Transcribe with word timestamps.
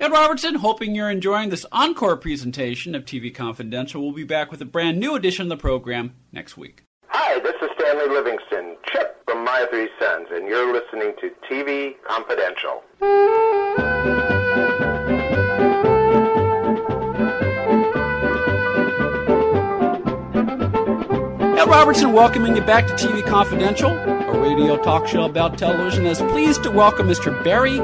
Ed 0.00 0.12
Robertson, 0.12 0.54
hoping 0.54 0.94
you're 0.94 1.10
enjoying 1.10 1.50
this 1.50 1.66
encore 1.70 2.16
presentation 2.16 2.94
of 2.94 3.04
TV 3.04 3.34
Confidential. 3.34 4.00
We'll 4.00 4.12
be 4.12 4.24
back 4.24 4.50
with 4.50 4.62
a 4.62 4.64
brand 4.64 4.98
new 4.98 5.14
edition 5.14 5.42
of 5.42 5.50
the 5.50 5.58
program 5.58 6.14
next 6.32 6.56
week. 6.56 6.84
Hi, 7.08 7.38
this 7.40 7.52
is 7.60 7.68
Stanley 7.78 8.08
Livingston, 8.08 8.78
Chip 8.90 9.22
from 9.26 9.44
My 9.44 9.66
Three 9.68 9.90
Sons, 10.00 10.28
and 10.32 10.48
you're 10.48 10.72
listening 10.72 11.12
to 11.20 11.30
TV 11.50 11.96
Confidential. 12.08 12.82
Ed 21.58 21.68
Robertson 21.68 22.14
welcoming 22.14 22.56
you 22.56 22.62
back 22.62 22.86
to 22.86 22.94
TV 22.94 23.22
Confidential, 23.26 23.90
a 23.90 24.40
radio 24.40 24.82
talk 24.82 25.06
show 25.06 25.26
about 25.26 25.58
television. 25.58 26.06
Is 26.06 26.22
pleased 26.22 26.62
to 26.62 26.70
welcome 26.70 27.06
Mr. 27.06 27.44
Barry 27.44 27.80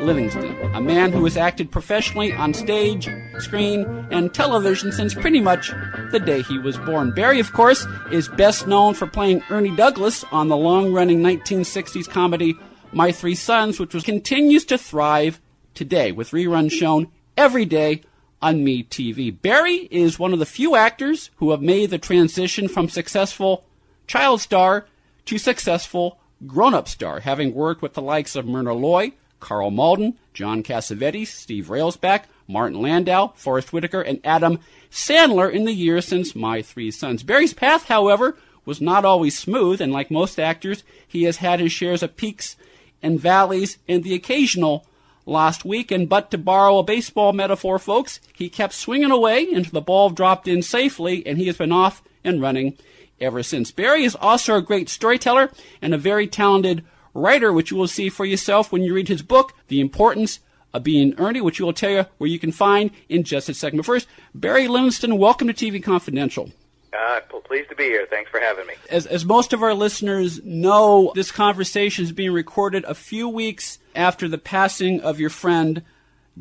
Livingston, 0.00 0.56
a 0.74 0.80
man 0.80 1.12
who 1.12 1.24
has 1.24 1.36
acted 1.36 1.70
professionally 1.70 2.32
on 2.32 2.54
stage, 2.54 3.08
screen, 3.38 3.84
and 4.10 4.32
television 4.32 4.92
since 4.92 5.14
pretty 5.14 5.40
much 5.40 5.70
the 6.10 6.20
day 6.20 6.42
he 6.42 6.58
was 6.58 6.76
born. 6.78 7.12
Barry, 7.12 7.40
of 7.40 7.52
course, 7.52 7.86
is 8.10 8.28
best 8.28 8.66
known 8.66 8.94
for 8.94 9.06
playing 9.06 9.42
Ernie 9.50 9.74
Douglas 9.76 10.24
on 10.32 10.48
the 10.48 10.56
long 10.56 10.92
running 10.92 11.20
1960s 11.20 12.08
comedy 12.08 12.54
My 12.92 13.12
Three 13.12 13.34
Sons, 13.34 13.78
which 13.78 13.94
was, 13.94 14.02
continues 14.02 14.64
to 14.66 14.78
thrive 14.78 15.40
today 15.74 16.12
with 16.12 16.30
reruns 16.30 16.72
shown 16.72 17.08
every 17.36 17.64
day 17.64 18.02
on 18.42 18.64
MeTV. 18.64 19.40
Barry 19.42 19.88
is 19.90 20.18
one 20.18 20.32
of 20.32 20.38
the 20.38 20.46
few 20.46 20.74
actors 20.74 21.30
who 21.36 21.50
have 21.50 21.62
made 21.62 21.90
the 21.90 21.98
transition 21.98 22.68
from 22.68 22.88
successful 22.88 23.64
child 24.06 24.40
star 24.40 24.86
to 25.26 25.38
successful 25.38 26.18
grown 26.46 26.74
up 26.74 26.88
star, 26.88 27.20
having 27.20 27.54
worked 27.54 27.82
with 27.82 27.94
the 27.94 28.02
likes 28.02 28.34
of 28.34 28.46
Myrna 28.46 28.72
Loy, 28.72 29.12
Karl 29.40 29.70
Malden, 29.70 30.16
John 30.34 30.62
Cassavetes, 30.62 31.28
Steve 31.28 31.68
Railsback, 31.68 32.24
Martin 32.46 32.80
Landau, 32.80 33.28
Forest 33.36 33.72
Whitaker, 33.72 34.02
and 34.02 34.20
Adam 34.24 34.60
Sandler 34.90 35.50
in 35.52 35.64
the 35.64 35.72
years 35.72 36.06
since 36.06 36.34
My 36.34 36.62
Three 36.62 36.90
Sons. 36.90 37.22
Barry's 37.22 37.54
path, 37.54 37.86
however, 37.86 38.36
was 38.64 38.80
not 38.80 39.04
always 39.04 39.38
smooth, 39.38 39.80
and 39.80 39.92
like 39.92 40.10
most 40.10 40.38
actors, 40.38 40.84
he 41.06 41.24
has 41.24 41.38
had 41.38 41.60
his 41.60 41.72
shares 41.72 42.02
of 42.02 42.16
peaks 42.16 42.56
and 43.02 43.18
valleys 43.18 43.78
and 43.88 44.04
the 44.04 44.14
occasional 44.14 44.86
lost 45.26 45.64
week. 45.64 45.90
And 45.90 46.08
but 46.08 46.30
to 46.30 46.38
borrow 46.38 46.78
a 46.78 46.84
baseball 46.84 47.32
metaphor, 47.32 47.78
folks, 47.78 48.20
he 48.34 48.48
kept 48.48 48.74
swinging 48.74 49.10
away 49.10 49.50
until 49.52 49.72
the 49.72 49.80
ball 49.80 50.10
dropped 50.10 50.46
in 50.46 50.62
safely, 50.62 51.26
and 51.26 51.38
he 51.38 51.46
has 51.46 51.56
been 51.56 51.72
off 51.72 52.02
and 52.24 52.42
running 52.42 52.76
ever 53.20 53.42
since. 53.42 53.70
Barry 53.70 54.04
is 54.04 54.16
also 54.16 54.56
a 54.56 54.62
great 54.62 54.88
storyteller 54.88 55.50
and 55.80 55.94
a 55.94 55.98
very 55.98 56.26
talented 56.26 56.84
writer, 57.14 57.52
which 57.52 57.70
you 57.70 57.76
will 57.76 57.88
see 57.88 58.08
for 58.08 58.24
yourself 58.24 58.72
when 58.72 58.82
you 58.82 58.94
read 58.94 59.08
his 59.08 59.22
book, 59.22 59.54
The 59.68 59.80
Importance 59.80 60.40
of 60.72 60.84
Being 60.84 61.14
Ernie, 61.18 61.40
which 61.40 61.58
we 61.58 61.64
will 61.64 61.72
tell 61.72 61.90
you 61.90 62.06
where 62.18 62.30
you 62.30 62.38
can 62.38 62.52
find 62.52 62.90
in 63.08 63.24
just 63.24 63.48
a 63.48 63.54
second. 63.54 63.78
But 63.78 63.86
first, 63.86 64.06
Barry 64.34 64.68
Livingston, 64.68 65.18
welcome 65.18 65.48
to 65.48 65.54
TV 65.54 65.82
Confidential. 65.82 66.50
Uh, 66.92 67.20
pleased 67.50 67.68
to 67.68 67.74
be 67.74 67.84
here. 67.84 68.06
Thanks 68.08 68.30
for 68.30 68.38
having 68.38 68.64
me. 68.68 68.74
As, 68.88 69.06
as 69.06 69.24
most 69.24 69.52
of 69.52 69.60
our 69.60 69.74
listeners 69.74 70.40
know, 70.44 71.10
this 71.16 71.32
conversation 71.32 72.04
is 72.04 72.12
being 72.12 72.32
recorded 72.32 72.84
a 72.84 72.94
few 72.94 73.28
weeks 73.28 73.80
after 73.96 74.28
the 74.28 74.38
passing 74.38 75.00
of 75.00 75.18
your 75.18 75.30
friend 75.30 75.82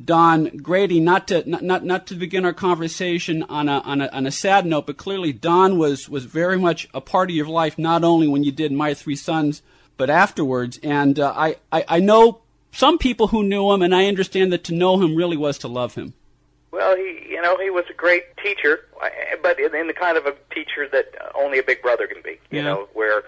Don 0.06 0.58
Grady. 0.58 1.00
Not 1.00 1.28
to 1.30 1.50
not 1.50 1.64
not, 1.64 1.84
not 1.84 2.06
to 2.08 2.16
begin 2.16 2.46
our 2.46 2.54
conversation 2.54 3.42
on 3.44 3.68
a, 3.68 3.80
on 3.80 4.02
a 4.02 4.08
on 4.10 4.28
a 4.28 4.32
sad 4.32 4.68
note, 4.68 4.86
but 4.86 4.98
clearly 4.98 5.34
Don 5.34 5.80
was 5.80 6.08
was 6.08 6.26
very 6.26 6.60
much 6.60 6.88
a 6.94 7.02
part 7.02 7.32
of 7.32 7.36
your 7.36 7.48
life. 7.48 7.80
Not 7.80 8.04
only 8.04 8.28
when 8.28 8.44
you 8.44 8.52
did 8.52 8.72
My 8.72 8.94
Three 8.94 9.16
Sons, 9.16 9.64
but 10.00 10.10
afterwards. 10.10 10.80
And 10.82 11.20
uh, 11.20 11.32
I, 11.36 11.58
I 11.72 11.86
I 11.88 12.00
know 12.00 12.40
some 12.72 12.98
people 12.98 13.28
who 13.28 13.44
knew 13.44 13.70
him, 13.72 13.84
and 13.84 13.94
I 13.94 14.06
understand 14.08 14.52
that 14.54 14.64
to 14.66 14.74
know 14.74 15.00
him 15.00 15.16
really 15.16 15.38
was 15.38 15.60
to 15.60 15.68
love 15.68 15.94
him. 15.94 16.14
Well, 16.72 16.96
he, 16.96 17.28
you 17.30 17.42
know, 17.42 17.58
he 17.58 17.70
was 17.70 17.86
a 17.90 17.94
great 17.94 18.24
teacher, 18.38 18.86
but 19.44 19.60
in, 19.60 19.76
in 19.76 19.88
the 19.88 19.94
kind 19.94 20.18
of 20.18 20.26
a 20.26 20.36
teacher 20.54 20.88
that 20.92 21.14
only 21.36 21.60
a 21.60 21.64
big 21.64 21.82
brother 21.82 22.08
can 22.08 22.22
be. 22.24 22.32
You 22.50 22.60
Yeah. 22.60 22.62
know, 22.64 22.90
where 22.94 23.24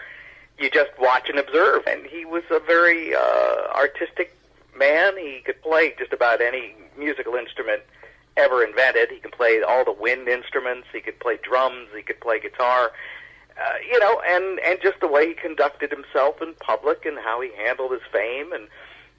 you 0.60 0.70
just 0.70 0.92
watch 1.00 1.28
and 1.30 1.38
observe. 1.40 1.84
And 1.88 2.06
he 2.06 2.24
was 2.26 2.44
a 2.52 2.60
very 2.60 3.14
uh, 3.16 3.68
artistic 3.76 4.36
man. 4.78 5.18
He 5.18 5.42
could 5.44 5.62
play 5.62 5.94
just 5.98 6.14
about 6.14 6.40
any 6.40 6.76
musical 6.98 7.34
instrument 7.36 7.82
ever 8.38 8.64
invented. 8.64 9.10
He 9.10 9.18
could 9.20 9.32
play 9.34 9.62
all 9.68 9.84
the 9.84 9.92
wind 9.92 10.28
instruments. 10.28 10.88
He 10.94 11.02
could 11.02 11.20
play 11.20 11.38
drums. 11.42 11.88
He 11.96 12.04
could 12.04 12.22
play 12.22 12.40
guitar. 12.40 12.92
Uh, 13.62 13.74
you 13.92 14.00
know, 14.00 14.22
and 14.26 14.60
and 14.60 14.80
just 14.82 15.00
the 15.02 15.08
way 15.08 15.28
he 15.28 15.34
conducted 15.36 15.92
himself 15.92 16.42
in 16.42 16.54
public 16.56 17.06
and 17.06 17.20
how 17.20 17.42
he 17.42 17.52
handled 17.58 17.92
his 17.92 18.02
fame 18.12 18.52
and 18.54 18.68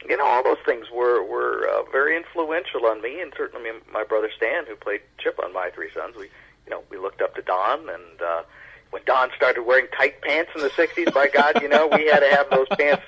you 0.09 0.17
know 0.17 0.27
all 0.27 0.43
those 0.43 0.59
things 0.65 0.87
were 0.93 1.23
were 1.23 1.69
uh, 1.69 1.83
very 1.91 2.17
influential 2.17 2.87
on 2.87 3.01
me 3.03 3.21
and 3.21 3.33
certainly 3.37 3.71
my 3.93 4.05
brother 4.05 4.31
Stan 4.37 4.67
who 4.67 4.75
played 4.77 5.01
Chip 5.19 5.39
on 5.43 5.53
My 5.53 5.71
Three 5.71 5.91
Sons 5.95 6.17
we 6.17 6.25
you 6.65 6.71
know 6.71 6.83
we 6.91 6.99
looked 6.99 7.23
up 7.23 7.35
to 7.37 7.43
Don 7.43 7.89
and 7.89 8.23
uh 8.23 8.43
when 8.91 9.03
Don 9.07 9.31
started 9.37 9.63
wearing 9.63 9.87
tight 9.97 10.21
pants 10.23 10.51
in 10.55 10.61
the 10.63 10.71
60s 10.71 11.13
by 11.15 11.29
god 11.29 11.63
you 11.63 11.69
know 11.69 11.87
we 11.87 12.07
had 12.07 12.21
to 12.21 12.31
have 12.35 12.51
those 12.51 12.67
pants 12.79 13.03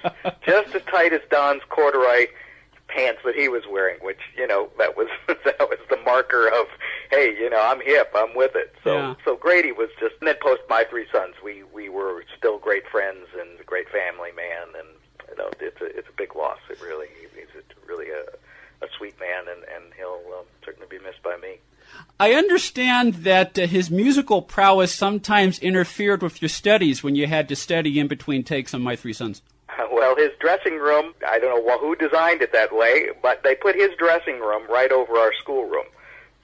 just 0.46 0.74
as 0.74 0.82
tight 0.90 1.12
as 1.12 1.20
Don's 1.30 1.62
corduroy 1.68 2.26
pants 2.88 3.20
that 3.24 3.34
he 3.34 3.48
was 3.48 3.62
wearing 3.70 3.98
which 4.00 4.20
you 4.36 4.46
know 4.46 4.68
that 4.78 4.96
was 4.96 5.08
that 5.26 5.60
was 5.60 5.78
the 5.90 5.98
marker 6.04 6.48
of 6.48 6.66
hey 7.14 7.36
you 7.38 7.48
know 7.50 7.60
I'm 7.62 7.80
hip 7.80 8.12
I'm 8.14 8.34
with 8.34 8.56
it 8.56 8.74
so 8.82 8.96
Yeah. 8.96 9.14
so 9.24 9.36
Grady 9.36 9.72
was 9.72 9.90
just 10.00 10.14
and 10.20 10.28
then 10.28 10.36
post 10.42 10.62
My 10.68 10.84
Three 10.90 11.06
Sons 11.12 11.34
we 11.42 11.62
we 11.74 11.88
were 11.88 12.24
still 12.36 12.58
great 12.58 12.86
friends 12.88 13.26
and 13.38 13.60
a 13.60 13.64
great 13.64 13.88
family 13.88 14.32
man 14.36 14.68
and 14.78 14.88
you 15.36 15.42
know, 15.42 15.50
it's 15.60 15.80
a 15.80 15.86
it's 15.98 16.08
a 16.08 16.12
big 16.16 16.34
loss. 16.36 16.58
It 16.70 16.80
really 16.80 17.08
he's 17.34 17.48
a, 17.56 17.86
really 17.86 18.08
a, 18.10 18.84
a 18.84 18.88
sweet 18.96 19.18
man, 19.20 19.44
and 19.48 19.64
and 19.74 19.92
he'll 19.96 20.20
um, 20.38 20.44
certainly 20.64 20.88
be 20.88 20.98
missed 21.04 21.22
by 21.22 21.36
me. 21.36 21.58
I 22.18 22.32
understand 22.32 23.14
that 23.24 23.58
uh, 23.58 23.66
his 23.66 23.90
musical 23.90 24.42
prowess 24.42 24.94
sometimes 24.94 25.58
interfered 25.58 26.22
with 26.22 26.42
your 26.42 26.48
studies 26.48 27.02
when 27.02 27.14
you 27.14 27.26
had 27.26 27.48
to 27.48 27.56
study 27.56 27.98
in 27.98 28.08
between 28.08 28.42
takes 28.42 28.74
on 28.74 28.82
My 28.82 28.96
Three 28.96 29.12
Sons. 29.12 29.42
Well, 29.90 30.14
his 30.16 30.30
dressing 30.38 30.76
room, 30.78 31.14
I 31.26 31.38
don't 31.38 31.66
know 31.66 31.78
who 31.78 31.96
designed 31.96 32.42
it 32.42 32.52
that 32.52 32.72
way, 32.76 33.08
but 33.22 33.42
they 33.42 33.54
put 33.54 33.74
his 33.74 33.90
dressing 33.98 34.38
room 34.38 34.62
right 34.68 34.92
over 34.92 35.16
our 35.16 35.32
schoolroom. 35.40 35.86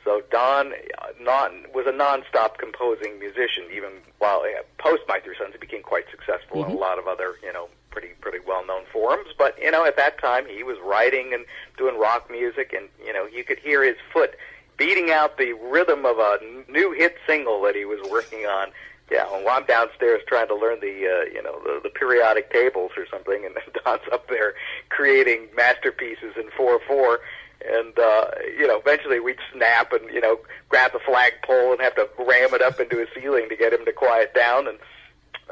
So 0.04 0.22
Don 0.30 0.72
non, 1.20 1.66
was 1.74 1.86
a 1.86 1.92
nonstop 1.92 2.58
composing 2.58 3.18
musician, 3.18 3.64
even 3.74 3.90
while 4.18 4.40
uh, 4.40 4.62
post 4.78 5.02
My 5.08 5.20
Three 5.20 5.36
Sons, 5.38 5.52
he 5.52 5.58
became 5.58 5.82
quite 5.82 6.04
successful 6.10 6.64
in 6.64 6.70
a 6.70 6.74
lot 6.74 6.98
of 6.98 7.06
other, 7.06 7.34
you 7.42 7.52
know, 7.52 7.68
pretty 7.90 8.08
pretty 8.20 8.38
well 8.46 8.64
known 8.66 8.84
forums. 8.92 9.28
But 9.36 9.58
you 9.60 9.70
know, 9.70 9.84
at 9.84 9.96
that 9.96 10.18
time, 10.20 10.46
he 10.48 10.62
was 10.62 10.78
writing 10.82 11.32
and 11.34 11.44
doing 11.76 11.98
rock 11.98 12.30
music, 12.30 12.72
and 12.76 12.88
you 13.04 13.12
know, 13.12 13.26
you 13.26 13.44
could 13.44 13.58
hear 13.58 13.84
his 13.84 13.96
foot 14.12 14.36
beating 14.76 15.10
out 15.10 15.36
the 15.36 15.52
rhythm 15.52 16.06
of 16.06 16.18
a 16.18 16.38
new 16.70 16.92
hit 16.92 17.16
single 17.26 17.60
that 17.62 17.76
he 17.76 17.84
was 17.84 18.00
working 18.10 18.46
on. 18.46 18.68
Yeah, 19.10 19.24
well, 19.24 19.48
I'm 19.50 19.66
downstairs 19.66 20.22
trying 20.28 20.46
to 20.48 20.54
learn 20.54 20.78
the 20.80 20.86
uh, 20.86 21.24
you 21.32 21.42
know 21.42 21.60
the, 21.64 21.80
the 21.82 21.90
periodic 21.90 22.52
tables 22.52 22.92
or 22.96 23.06
something, 23.10 23.44
and 23.44 23.54
then 23.54 23.64
Don's 23.84 24.02
up 24.12 24.28
there 24.28 24.54
creating 24.88 25.48
masterpieces 25.54 26.34
in 26.36 26.48
four 26.56 26.80
four. 26.86 27.20
And 27.68 27.98
uh, 27.98 28.26
you 28.56 28.66
know, 28.66 28.78
eventually 28.78 29.20
we'd 29.20 29.38
snap 29.52 29.92
and 29.92 30.08
you 30.12 30.20
know 30.20 30.38
grab 30.68 30.92
the 30.92 31.00
flagpole 31.00 31.72
and 31.72 31.80
have 31.80 31.94
to 31.96 32.08
ram 32.18 32.54
it 32.54 32.62
up 32.62 32.80
into 32.80 32.98
his 32.98 33.08
ceiling 33.14 33.48
to 33.48 33.56
get 33.56 33.72
him 33.72 33.84
to 33.84 33.92
quiet 33.92 34.34
down. 34.34 34.66
And 34.66 34.78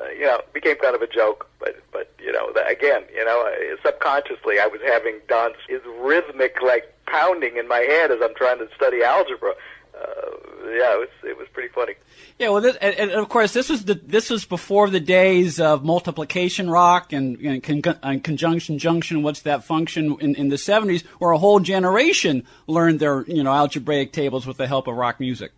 uh, 0.01 0.09
you 0.11 0.23
know, 0.23 0.37
it 0.37 0.53
became 0.53 0.77
kind 0.77 0.95
of 0.95 1.03
a 1.03 1.07
joke. 1.07 1.49
But 1.59 1.77
but 1.93 2.13
you 2.19 2.33
know, 2.33 2.53
that, 2.55 2.71
again, 2.71 3.03
you 3.15 3.25
know, 3.25 3.47
uh, 3.47 3.77
subconsciously 3.85 4.59
I 4.59 4.67
was 4.67 4.81
having 4.87 5.21
Don's 5.29 5.57
his 5.69 5.83
rhythmic 6.01 6.57
like 6.63 6.95
pounding 7.07 7.57
in 7.57 7.69
my 7.69 7.81
head 7.81 8.11
as 8.11 8.19
I'm 8.23 8.35
trying 8.35 8.59
to 8.59 8.69
study 8.75 9.03
algebra. 9.03 9.53
Uh, 9.99 10.31
yeah, 10.71 10.95
it 10.95 10.99
was 10.99 11.09
it 11.25 11.39
was 11.39 11.49
pretty 11.53 11.69
funny. 11.69 11.95
Yeah, 12.39 12.51
well, 12.51 12.61
this, 12.61 12.77
and, 12.77 12.95
and 12.95 13.11
of 13.11 13.29
course, 13.29 13.53
this 13.53 13.69
was 13.69 13.85
the 13.85 13.95
this 13.95 14.31
was 14.31 14.45
before 14.45 14.91
the 14.91 15.01
days 15.01 15.59
of 15.59 15.85
multiplication 15.85 16.71
rock 16.71 17.13
and, 17.13 17.37
and, 17.39 17.63
con- 17.63 17.99
and 18.03 18.23
conjunction 18.23 18.79
junction. 18.79 19.23
What's 19.23 19.43
that 19.43 19.65
function 19.65 20.17
in, 20.21 20.35
in 20.35 20.49
the 20.49 20.57
'70s, 20.57 21.05
where 21.19 21.33
a 21.33 21.39
whole 21.39 21.61
generation 21.61 22.45
learned 22.67 23.01
their 23.01 23.23
you 23.23 23.43
know 23.43 23.53
algebraic 23.53 24.13
tables 24.13 24.47
with 24.47 24.57
the 24.57 24.67
help 24.67 24.87
of 24.87 24.97
rock 24.97 25.21
music. 25.21 25.53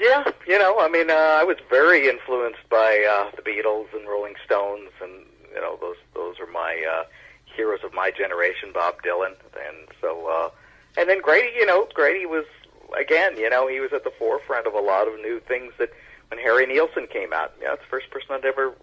Yeah, 0.00 0.24
you 0.46 0.58
know, 0.58 0.80
I 0.80 0.88
mean, 0.88 1.08
uh, 1.08 1.14
I 1.14 1.44
was 1.44 1.56
very 1.70 2.08
influenced 2.08 2.68
by 2.68 3.06
uh, 3.08 3.30
the 3.36 3.42
Beatles 3.42 3.86
and 3.94 4.06
Rolling 4.08 4.34
Stones, 4.44 4.90
and 5.00 5.24
you 5.54 5.60
know, 5.60 5.78
those 5.80 5.96
those 6.14 6.40
are 6.40 6.50
my 6.50 6.84
uh, 6.90 7.04
heroes 7.44 7.80
of 7.84 7.94
my 7.94 8.10
generation, 8.10 8.70
Bob 8.74 9.02
Dylan, 9.02 9.34
and 9.54 9.88
so, 10.00 10.26
uh, 10.28 10.50
and 11.00 11.08
then 11.08 11.20
Grady, 11.22 11.54
you 11.56 11.64
know, 11.64 11.86
Grady 11.94 12.26
was 12.26 12.44
again, 12.98 13.36
you 13.36 13.48
know, 13.50 13.68
he 13.68 13.80
was 13.80 13.92
at 13.92 14.04
the 14.04 14.12
forefront 14.18 14.66
of 14.66 14.74
a 14.74 14.80
lot 14.80 15.08
of 15.08 15.14
new 15.20 15.40
things 15.40 15.72
that 15.78 15.90
when 16.28 16.40
Harry 16.40 16.66
Nilsson 16.66 17.06
came 17.06 17.32
out, 17.32 17.52
you 17.58 17.64
know, 17.64 17.70
that's 17.70 17.82
the 17.82 17.88
first 17.88 18.10
person 18.10 18.28
I'd 18.32 18.44
ever 18.44 18.74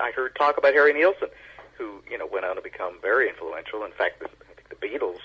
I 0.00 0.10
heard 0.12 0.34
talk 0.36 0.56
about 0.56 0.72
Harry 0.72 0.92
Nilsson, 0.92 1.28
who 1.76 2.02
you 2.10 2.16
know 2.16 2.26
went 2.26 2.46
on 2.46 2.56
to 2.56 2.62
become 2.62 2.94
very 3.02 3.28
influential. 3.28 3.84
In 3.84 3.92
fact, 3.92 4.20
the, 4.20 4.26
I 4.26 4.54
think 4.54 4.68
the 4.68 4.76
Beatles 4.76 5.20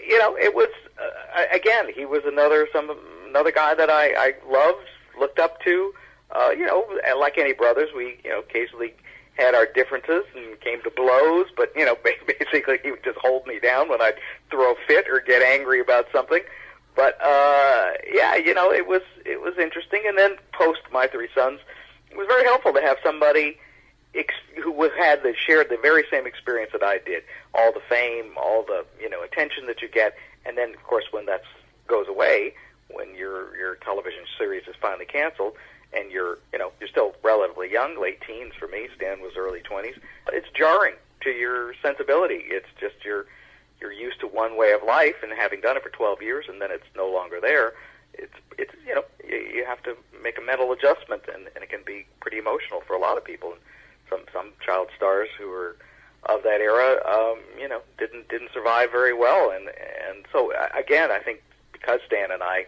You 0.06 0.19
know, 0.19 0.37
it 0.37 0.55
was 0.55 0.71
uh, 1.00 1.44
again. 1.53 1.93
He 1.94 2.05
was 2.05 2.23
another 2.25 2.67
some 2.73 2.91
another 3.29 3.53
guy 3.53 3.75
that 3.75 3.91
I, 3.91 4.14
I 4.14 4.32
loved, 4.50 4.87
looked 5.21 5.38
up 5.38 5.62
to. 5.62 5.94
Uh, 6.35 6.50
you 6.50 6.67
know, 6.67 6.87
like 7.19 7.38
any 7.38 7.53
brothers, 7.53 7.91
we 7.94 8.19
you 8.25 8.31
know 8.31 8.41
occasionally 8.41 8.94
had 9.38 9.55
our 9.55 9.67
differences 9.67 10.25
and 10.37 10.61
came 10.61 10.82
to 10.82 10.90
blows, 10.90 11.46
but 11.56 11.73
you 11.76 11.85
know, 11.85 11.96
basically 12.26 12.79
he 12.82 12.90
would 12.90 13.05
just 13.05 13.19
hold 13.19 13.46
me 13.46 13.58
down 13.58 13.88
when 13.88 14.02
I'd 14.02 14.19
throw 14.50 14.73
a 14.73 14.76
fit 14.87 15.06
or 15.08 15.20
get 15.20 15.43
angry 15.43 15.81
about 15.81 16.06
something. 16.12 16.40
But 16.94 17.17
uh, 17.23 17.93
yeah, 18.12 18.35
you 18.35 18.52
know, 18.52 18.73
it 18.73 18.87
was 18.87 19.02
it 19.25 19.40
was 19.40 19.55
interesting. 19.58 20.02
And 20.06 20.19
then 20.19 20.37
post 20.52 20.81
my 20.93 21.06
three 21.06 21.29
sons, 21.35 21.61
it 22.11 22.17
was 22.17 22.26
very 22.26 22.44
helpful 22.44 22.73
to 22.73 22.81
have 22.81 22.96
somebody 23.05 23.58
ex- 24.14 24.35
who 24.62 24.82
had 24.99 25.23
the 25.23 25.35
shared 25.46 25.69
the 25.70 25.79
very 25.81 26.05
same 26.11 26.26
experience 26.26 26.73
that 26.73 26.82
I 26.82 26.99
did. 26.99 27.23
All 27.55 27.73
the 27.73 27.82
fame, 27.88 28.32
all 28.37 28.64
the 28.64 28.85
you 29.00 29.08
know 29.08 29.23
attention 29.23 29.67
that 29.67 29.81
you 29.81 29.88
get, 29.88 30.17
and 30.44 30.58
then 30.58 30.75
of 30.75 30.82
course 30.82 31.05
when 31.12 31.26
that 31.26 31.43
goes 31.87 32.08
away, 32.08 32.55
when 32.90 33.14
your 33.14 33.56
your 33.56 33.76
television 33.76 34.25
series 34.37 34.67
is 34.67 34.75
finally 34.81 35.06
canceled, 35.06 35.55
and 35.93 36.11
you're 36.11 36.38
you 36.52 36.58
know 36.58 36.73
you're 36.81 36.88
still 36.88 37.14
relatively 37.23 37.70
young, 37.70 38.00
late 38.00 38.20
teens 38.26 38.52
for 38.58 38.69
me. 38.69 38.88
Stan 38.96 39.20
was 39.20 39.32
early 39.37 39.61
twenties. 39.61 39.96
It's 40.32 40.49
jarring 40.55 40.94
to 41.23 41.31
your 41.31 41.75
sensibility. 41.82 42.43
It's 42.46 42.69
just 42.81 43.05
you're 43.05 43.26
you're 43.81 43.93
used 43.93 44.20
to 44.20 44.26
one 44.26 44.56
way 44.56 44.73
of 44.73 44.82
life, 44.82 45.17
and 45.23 45.32
having 45.32 45.61
done 45.61 45.76
it 45.76 45.82
for 45.82 45.90
12 45.90 46.20
years, 46.20 46.46
and 46.49 46.61
then 46.61 46.70
it's 46.73 46.87
no 46.96 47.08
longer 47.08 47.40
there. 47.40 47.75
It's 48.14 48.35
it's 48.58 48.73
you 48.87 48.94
know 48.94 49.05
you, 49.26 49.37
you 49.37 49.64
have 49.64 49.82
to 49.85 49.96
make 50.23 50.38
a 50.38 50.43
mental 50.43 50.73
adjustment, 50.73 51.23
and, 51.32 51.49
and 51.55 51.62
it 51.62 51.70
can 51.70 51.82
be 51.87 52.06
pretty 52.20 52.38
emotional 52.38 52.82
for 52.87 52.94
a 52.94 52.99
lot 52.99 53.17
of 53.17 53.25
people. 53.25 53.52
And 53.52 53.61
some 54.11 54.20
some 54.32 54.52
child 54.64 54.88
stars 54.96 55.29
who 55.38 55.49
were 55.49 55.76
of 56.25 56.43
that 56.43 56.61
era, 56.61 57.00
um, 57.06 57.38
you 57.58 57.69
know, 57.69 57.81
didn't 57.99 58.29
didn't 58.29 58.50
survive 58.52 58.90
very 58.90 59.14
well, 59.14 59.50
and 59.50 59.69
and 59.69 60.26
so 60.32 60.52
again, 60.76 61.11
I 61.11 61.20
think 61.20 61.43
because 61.73 62.00
Stan 62.06 62.31
and 62.31 62.43
I 62.43 62.67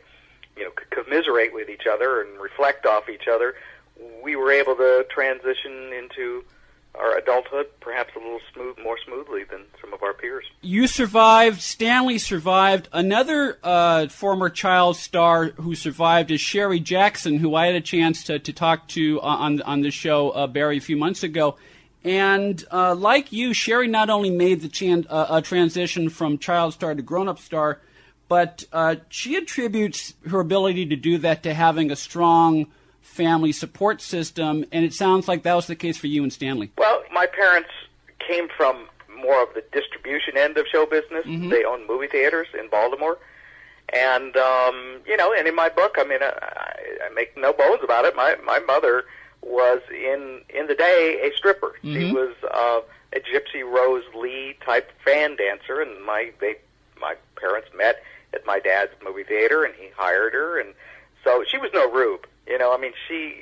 you 0.61 0.67
know, 0.67 0.73
commiserate 0.91 1.53
with 1.53 1.69
each 1.69 1.87
other 1.91 2.21
and 2.21 2.39
reflect 2.39 2.87
off 2.87 3.09
each 3.09 3.27
other, 3.27 3.55
we 4.23 4.37
were 4.37 4.53
able 4.53 4.77
to 4.77 5.07
transition 5.11 5.93
into 5.93 6.45
our 6.97 7.17
adulthood 7.17 7.67
perhaps 7.81 8.11
a 8.17 8.19
little 8.19 8.41
smooth, 8.53 8.77
more 8.83 8.99
smoothly 9.07 9.45
than 9.45 9.63
some 9.81 9.95
of 9.95 10.03
our 10.03 10.13
peers. 10.13 10.45
You 10.61 10.87
survived. 10.87 11.61
Stanley 11.61 12.19
survived. 12.19 12.89
Another 12.93 13.59
uh, 13.63 14.09
former 14.09 14.51
child 14.51 14.97
star 14.97 15.47
who 15.47 15.75
survived 15.75 16.31
is 16.31 16.41
Sherry 16.41 16.81
Jackson, 16.81 17.39
who 17.39 17.55
I 17.55 17.67
had 17.67 17.77
a 17.77 17.81
chance 17.81 18.25
to, 18.25 18.39
to 18.39 18.53
talk 18.53 18.89
to 18.89 19.21
uh, 19.21 19.25
on 19.25 19.63
on 19.63 19.83
the 19.83 19.91
show 19.91 20.31
uh, 20.31 20.47
Barry 20.47 20.79
a 20.79 20.81
few 20.81 20.97
months 20.97 21.23
ago. 21.23 21.57
And 22.03 22.65
uh, 22.73 22.95
like 22.95 23.33
you, 23.33 23.53
Sherry 23.55 23.87
not 23.87 24.11
only 24.11 24.31
made 24.31 24.63
the 24.63 24.69
chan- 24.69 25.07
uh, 25.09 25.27
a 25.31 25.43
transition 25.43 26.09
from 26.09 26.39
child 26.39 26.73
star 26.75 26.95
to 26.95 27.03
grown 27.03 27.29
up 27.29 27.39
star, 27.39 27.81
but 28.31 28.65
uh, 28.73 28.95
she 29.09 29.35
attributes 29.35 30.15
her 30.31 30.39
ability 30.39 30.87
to 30.87 30.95
do 30.95 31.19
that 31.19 31.43
to 31.43 31.53
having 31.53 31.91
a 31.91 31.97
strong 31.97 32.69
family 33.03 33.51
support 33.51 34.01
system, 34.01 34.65
and 34.71 34.85
it 34.85 34.95
sounds 34.95 35.27
like 35.27 35.43
that 35.43 35.55
was 35.55 35.67
the 35.67 35.75
case 35.75 35.97
for 35.97 36.07
you 36.07 36.23
and 36.23 36.33
Stanley. 36.33 36.71
Well, 36.79 37.03
my 37.13 37.27
parents 37.27 37.71
came 38.25 38.47
from 38.57 38.87
more 39.21 39.43
of 39.43 39.53
the 39.55 39.65
distribution 39.73 40.39
end 40.39 40.57
of 40.59 40.67
show 40.71 40.87
business. 40.87 41.27
Mm-hmm. 41.27 41.49
They 41.49 41.65
owned 41.65 41.89
movie 41.89 42.07
theaters 42.07 42.47
in 42.57 42.69
Baltimore. 42.69 43.19
And 43.93 44.37
um, 44.37 45.01
you 45.05 45.17
know, 45.17 45.35
and 45.37 45.49
in 45.49 45.57
my 45.57 45.69
book, 45.69 45.97
I 45.99 46.05
mean, 46.05 46.21
I, 46.23 47.09
I 47.11 47.13
make 47.13 47.37
no 47.37 47.53
bones 47.53 47.81
about 47.83 48.05
it. 48.05 48.15
My 48.15 48.37
my 48.47 48.61
mother 48.61 49.07
was 49.43 49.81
in 49.91 50.43
in 50.51 50.69
the 50.69 50.77
day 50.77 51.21
a 51.29 51.37
stripper. 51.37 51.75
Mm-hmm. 51.83 51.95
She 51.95 52.13
was 52.13 52.33
uh, 52.45 52.83
a 53.13 53.19
Gypsy 53.19 53.65
Rose 53.65 54.05
Lee 54.15 54.57
type 54.65 54.93
fan 55.05 55.35
dancer, 55.35 55.81
and 55.81 56.05
my 56.05 56.31
they 56.41 56.59
my 57.01 57.17
parents 57.37 57.69
met 57.77 58.05
at 58.35 58.47
my 58.47 58.59
dad's 58.61 58.93
movie 59.05 59.25
theater, 59.25 59.65
and 59.65 59.75
he 59.75 59.89
hired 59.97 60.33
her, 60.35 60.59
and 60.61 60.75
so 61.25 61.45
she 61.47 61.59
was 61.59 61.71
no 61.73 61.91
rube. 61.91 62.27
You 62.47 62.59
know, 62.59 62.73
I 62.73 62.79
mean, 62.79 62.93
she. 63.09 63.35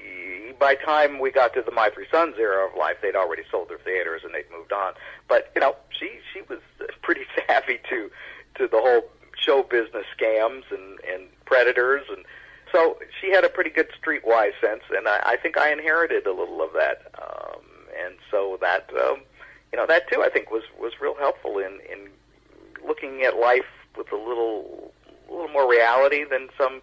By 0.59 0.75
time 0.75 1.21
we 1.21 1.31
got 1.31 1.55
to 1.55 1.63
the 1.63 1.71
My 1.71 1.89
Three 1.91 2.07
Sons 2.11 2.35
era 2.37 2.67
of 2.67 2.77
life, 2.77 2.97
they'd 3.01 3.15
already 3.15 3.43
sold 3.49 3.69
their 3.69 3.79
theaters 3.79 4.23
and 4.25 4.35
they'd 4.35 4.51
moved 4.51 4.73
on. 4.73 4.95
But 5.29 5.53
you 5.55 5.61
know, 5.61 5.77
she 5.91 6.19
she 6.33 6.41
was 6.49 6.59
pretty 7.03 7.27
savvy 7.47 7.79
to 7.91 8.11
to 8.57 8.67
the 8.67 8.79
whole 8.79 9.05
show 9.37 9.63
business 9.63 10.05
scams 10.19 10.65
and 10.71 10.99
and 11.13 11.29
predators, 11.45 12.03
and 12.11 12.25
so 12.73 12.99
she 13.21 13.31
had 13.31 13.45
a 13.45 13.49
pretty 13.49 13.71
good 13.71 13.89
streetwise 14.03 14.53
sense, 14.61 14.83
and 14.91 15.07
I, 15.07 15.21
I 15.25 15.37
think 15.37 15.57
I 15.57 15.71
inherited 15.73 16.27
a 16.27 16.33
little 16.33 16.61
of 16.61 16.73
that. 16.73 17.13
Um, 17.23 17.63
and 18.05 18.15
so 18.31 18.59
that 18.61 18.91
um, 19.01 19.21
you 19.73 19.79
know 19.79 19.87
that 19.87 20.11
too, 20.11 20.23
I 20.23 20.29
think 20.29 20.51
was 20.51 20.65
was 20.79 20.95
real 21.01 21.15
helpful 21.15 21.59
in 21.59 21.79
in 21.91 22.09
looking 22.87 23.23
at 23.23 23.37
life 23.37 23.65
with 23.99 24.11
a 24.13 24.17
little 24.17 24.93
a 25.29 25.33
little 25.33 25.49
more 25.49 25.69
reality 25.69 26.25
than 26.25 26.49
some 26.57 26.81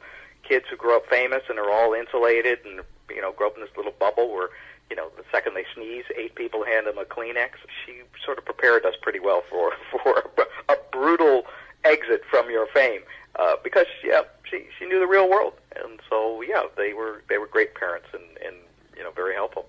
kids 0.48 0.66
who 0.70 0.76
grow 0.76 0.98
up 0.98 1.08
famous 1.10 1.42
and 1.50 1.58
are 1.58 1.72
all 1.72 1.94
insulated 1.94 2.60
and 2.66 2.82
you 3.10 3.22
know 3.22 3.32
grow 3.32 3.48
up 3.48 3.56
in 3.56 3.62
this 3.62 3.76
little 3.76 3.94
bubble 4.00 4.32
where 4.32 4.50
you 4.90 4.96
know 4.96 5.10
the 5.18 5.24
second 5.32 5.56
they 5.56 5.66
sneeze, 5.74 6.04
eight 6.16 6.36
people 6.36 6.64
hand 6.64 6.86
them 6.86 6.98
a 6.98 7.06
Kleenex. 7.06 7.52
She 7.86 8.02
sort 8.24 8.38
of 8.38 8.46
prepared 8.46 8.86
us 8.86 8.94
pretty 9.02 9.20
well 9.20 9.44
for 9.50 9.72
for 9.92 10.32
a, 10.38 10.74
a 10.74 10.78
brutal 10.92 11.46
exit 11.84 12.24
from 12.30 12.50
your 12.50 12.68
fame 12.68 13.02
uh, 13.38 13.56
because 13.64 13.88
yeah, 14.04 14.22
she 14.50 14.66
she 14.78 14.86
knew 14.86 15.00
the 15.00 15.08
real 15.08 15.30
world, 15.30 15.54
and 15.76 16.00
so 16.10 16.42
yeah, 16.42 16.64
they 16.78 16.94
were 16.94 17.24
they 17.30 17.38
were 17.38 17.48
great 17.48 17.76
parents 17.76 18.08
and 18.14 18.24
and 18.46 18.56
you 18.96 19.04
know 19.04 19.12
very 19.12 19.34
helpful. 19.34 19.68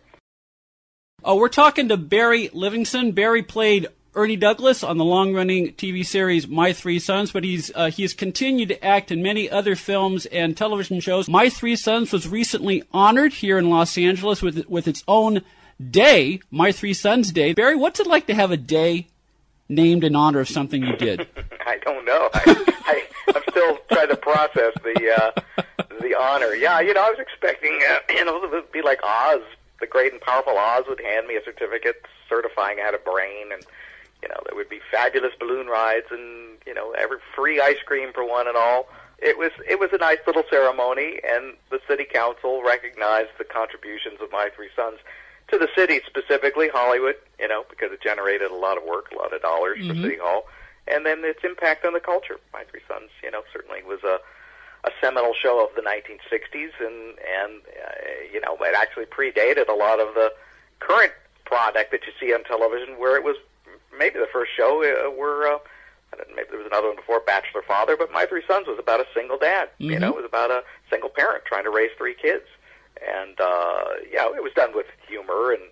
Oh, 1.25 1.37
we're 1.37 1.49
talking 1.49 1.89
to 1.89 1.97
Barry 1.97 2.51
Livingston. 2.53 3.13
Barry 3.13 3.43
played 3.43 3.89
Ernie 4.17 4.37
Douglas 4.37 4.83
on 4.83 4.97
the 4.97 5.05
long-running 5.05 5.75
TV 5.75 6.05
series 6.05 6.49
My 6.49 6.73
Three 6.73 6.99
Sons, 6.99 7.33
but 7.33 7.45
he's 7.45 7.71
uh, 7.75 7.91
he 7.91 8.01
has 8.01 8.15
continued 8.15 8.71
to 8.71 8.83
act 8.83 9.13
in 9.13 9.23
many 9.23 9.51
other 9.51 9.77
films 9.77 10.25
and 10.25 10.57
television 10.57 11.01
shows. 11.01 11.29
My 11.29 11.51
Three 11.51 11.77
Sons 11.77 12.13
was 12.13 12.27
recently 12.27 12.83
honored 12.93 13.35
here 13.35 13.59
in 13.59 13.69
Los 13.69 13.99
Angeles 13.99 14.41
with 14.41 14.67
with 14.71 14.89
its 14.89 15.05
own 15.07 15.43
day, 15.91 16.41
My 16.51 16.73
Three 16.73 16.95
Sons 16.95 17.31
Day. 17.31 17.53
Barry, 17.53 17.77
what's 17.77 18.01
it 18.01 18.07
like 18.07 18.27
to 18.29 18.35
have 18.35 18.51
a 18.51 18.57
day 18.57 19.07
named 19.69 20.03
in 20.03 20.17
honor 20.17 20.41
of 20.41 20.49
something 20.49 20.83
you 20.83 20.97
did? 20.97 21.29
I 21.67 21.77
don't 21.85 22.07
know. 22.07 22.31
I, 22.33 22.75
I, 22.87 23.33
I'm 23.35 23.43
still 23.51 23.79
trying 23.93 24.09
to 24.09 24.17
process 24.17 24.73
the 24.83 25.13
uh, 25.15 25.85
the 26.01 26.17
honor. 26.19 26.55
Yeah, 26.55 26.81
you 26.81 26.95
know, 26.95 27.05
I 27.05 27.11
was 27.11 27.19
expecting 27.19 27.79
uh, 27.87 27.99
you 28.09 28.25
know 28.25 28.43
it 28.43 28.51
would 28.51 28.73
be 28.73 28.81
like 28.81 29.01
Oz, 29.05 29.43
the 29.79 29.87
great 29.87 30.13
and 30.13 30.23
powerful 30.23 30.57
Oz 30.57 30.85
would 30.89 31.03
hand 31.03 31.27
me 31.27 31.37
a 31.37 31.45
certificate 31.45 32.07
certifying 32.31 32.79
I 32.81 32.87
had 32.87 32.95
a 32.95 32.99
brain 32.99 33.53
and 33.53 33.63
you 34.23 34.29
know, 34.29 34.37
there 34.47 34.55
would 34.57 34.69
be 34.69 34.81
fabulous 34.91 35.33
balloon 35.39 35.67
rides 35.67 36.07
and 36.11 36.59
you 36.67 36.75
know 36.75 36.93
every 36.93 37.19
free 37.35 37.61
ice 37.61 37.81
cream 37.85 38.13
for 38.13 38.27
one 38.27 38.49
and 38.49 38.57
all. 38.57 38.89
It 39.19 39.39
was 39.39 39.53
it 39.69 39.79
was 39.79 39.91
a 39.93 39.99
nice 39.99 40.19
little 40.27 40.45
ceremony, 40.51 41.21
and 41.27 41.55
the 41.71 41.81
city 41.89 42.05
council 42.05 42.63
recognized 42.63 43.31
the 43.39 43.45
contributions 43.45 44.21
of 44.21 44.31
my 44.31 44.51
three 44.55 44.69
sons 44.77 44.99
to 45.49 45.59
the 45.59 45.69
city, 45.75 46.01
specifically 46.07 46.69
Hollywood. 46.69 47.17
You 47.39 47.49
know, 47.49 47.65
because 47.71 47.93
it 47.93 48.03
generated 48.03 48.51
a 48.51 48.55
lot 48.55 48.77
of 48.77 48.85
work, 48.85 49.13
a 49.13 49.17
lot 49.17 49.33
of 49.33 49.41
dollars 49.43 49.79
mm-hmm. 49.79 49.89
for 49.89 50.03
City 50.03 50.19
Hall, 50.21 50.45
and 50.89 51.07
then 51.07 51.25
its 51.25 51.41
impact 51.45 51.85
on 51.85 51.93
the 51.93 52.01
culture. 52.01 52.39
My 52.53 52.65
three 52.71 52.83
sons, 52.89 53.11
you 53.23 53.31
know, 53.31 53.43
certainly 53.53 53.83
was 53.83 54.03
a 54.05 54.19
a 54.85 54.91
seminal 55.01 55.33
show 55.35 55.65
of 55.65 55.75
the 55.75 55.83
1960s, 55.83 56.71
and 56.81 57.19
and 57.43 57.63
uh, 57.67 58.33
you 58.33 58.41
know 58.41 58.57
it 58.61 58.75
actually 58.77 59.07
predated 59.07 59.69
a 59.69 59.75
lot 59.75 60.01
of 60.01 60.15
the 60.15 60.33
current 60.79 61.13
product 61.45 61.91
that 61.93 62.01
you 62.07 62.13
see 62.21 62.35
on 62.35 62.45
television, 62.45 62.99
where 62.99 63.17
it 63.17 63.25
was 63.25 63.37
maybe 63.99 64.19
the 64.19 64.29
first 64.33 64.53
show 64.57 64.83
uh, 64.83 65.11
where. 65.11 65.55
Uh, 65.55 65.59
maybe 66.35 66.49
there 66.51 66.59
was 66.59 66.67
another 66.67 66.87
one 66.89 66.97
before 66.97 67.21
Bachelor 67.21 67.63
Father, 67.67 67.97
but 67.97 68.13
My 68.13 68.27
Three 68.27 68.43
Sons 68.47 68.67
was 68.67 68.79
about 68.79 69.01
a 69.01 69.07
single 69.13 69.39
dad. 69.39 69.69
Mm-hmm. 69.75 69.91
You 69.91 69.99
know, 69.99 70.11
it 70.11 70.17
was 70.17 70.25
about 70.25 70.51
a 70.51 70.63
single 70.89 71.11
parent 71.11 71.45
trying 71.45 71.65
to 71.65 71.71
raise 71.71 71.91
three 71.99 72.15
kids, 72.15 72.45
and 73.03 73.39
uh, 73.41 73.85
yeah, 74.11 74.27
it 74.35 74.43
was 74.43 74.53
done 74.55 74.71
with 74.75 74.87
humor 75.07 75.53
and 75.53 75.63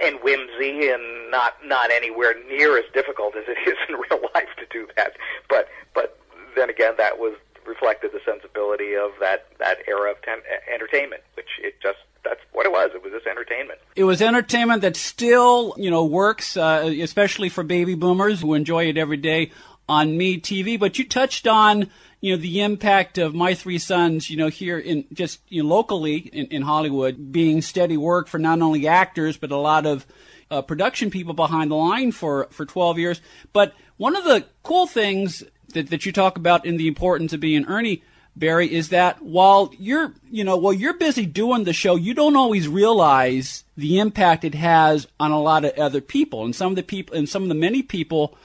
and 0.00 0.16
whimsy, 0.22 0.88
and 0.88 1.30
not 1.30 1.54
not 1.64 1.90
anywhere 1.90 2.34
near 2.48 2.78
as 2.78 2.84
difficult 2.92 3.36
as 3.36 3.44
it 3.46 3.58
is 3.68 3.76
in 3.88 3.96
real 3.96 4.28
life 4.34 4.48
to 4.58 4.66
do 4.70 4.88
that. 4.96 5.12
But 5.48 5.68
but 5.94 6.18
then 6.56 6.70
again, 6.70 6.94
that 6.98 7.18
was 7.18 7.34
reflected 7.66 8.12
the 8.12 8.20
sensibility 8.24 8.94
of 8.94 9.10
that 9.20 9.46
that 9.58 9.78
era 9.86 10.10
of 10.10 10.22
ten- 10.22 10.42
entertainment, 10.72 11.22
which 11.34 11.60
it 11.62 11.80
just 11.80 11.98
that's 12.24 12.40
what 12.52 12.66
it 12.66 12.72
was. 12.72 12.90
It 12.94 13.02
was 13.02 13.12
just 13.12 13.26
entertainment. 13.26 13.78
It 13.96 14.04
was 14.04 14.22
entertainment 14.22 14.82
that 14.82 14.96
still, 14.96 15.74
you 15.76 15.90
know, 15.90 16.04
works, 16.04 16.56
uh, 16.56 16.92
especially 17.00 17.48
for 17.48 17.62
baby 17.62 17.94
boomers 17.94 18.40
who 18.40 18.54
enjoy 18.54 18.88
it 18.88 18.96
every 18.96 19.16
day 19.16 19.52
on 19.88 20.16
Me 20.16 20.38
TV. 20.40 20.78
But 20.78 20.98
you 20.98 21.06
touched 21.06 21.46
on, 21.46 21.90
you 22.20 22.34
know, 22.34 22.40
the 22.40 22.60
impact 22.60 23.18
of 23.18 23.34
My 23.34 23.54
Three 23.54 23.78
Sons, 23.78 24.30
you 24.30 24.36
know, 24.36 24.48
here 24.48 24.78
in 24.78 25.06
just 25.12 25.40
you 25.48 25.62
know, 25.62 25.68
locally 25.68 26.16
in, 26.16 26.46
in 26.46 26.62
Hollywood, 26.62 27.32
being 27.32 27.62
steady 27.62 27.96
work 27.96 28.28
for 28.28 28.38
not 28.38 28.60
only 28.60 28.86
actors 28.86 29.36
but 29.36 29.50
a 29.50 29.56
lot 29.56 29.86
of 29.86 30.06
uh, 30.50 30.62
production 30.62 31.10
people 31.10 31.34
behind 31.34 31.70
the 31.70 31.76
line 31.76 32.12
for 32.12 32.48
for 32.50 32.66
12 32.66 32.98
years. 32.98 33.20
But 33.52 33.74
one 33.96 34.16
of 34.16 34.24
the 34.24 34.46
cool 34.62 34.86
things 34.86 35.42
that, 35.74 35.90
that 35.90 36.06
you 36.06 36.12
talk 36.12 36.36
about 36.36 36.66
in 36.66 36.76
the 36.76 36.88
importance 36.88 37.32
of 37.32 37.40
being 37.40 37.66
Ernie 37.66 38.02
Barry, 38.36 38.72
is 38.72 38.90
that 38.90 39.20
while 39.22 39.72
you're, 39.78 40.14
you 40.30 40.44
know, 40.44 40.56
while 40.56 40.72
you're 40.72 40.96
busy 40.96 41.26
doing 41.26 41.64
the 41.64 41.72
show, 41.72 41.96
you 41.96 42.14
don't 42.14 42.36
always 42.36 42.68
realize 42.68 43.64
the 43.76 43.98
impact 43.98 44.44
it 44.44 44.54
has 44.54 45.06
on 45.18 45.30
a 45.30 45.40
lot 45.40 45.64
of 45.64 45.76
other 45.78 46.00
people. 46.00 46.44
And 46.44 46.54
some 46.54 46.72
of 46.72 46.76
the 46.76 46.82
people, 46.82 47.16
and 47.16 47.28
some 47.28 47.42
of 47.42 47.48
the 47.48 47.54
many 47.54 47.82
people 47.82 48.36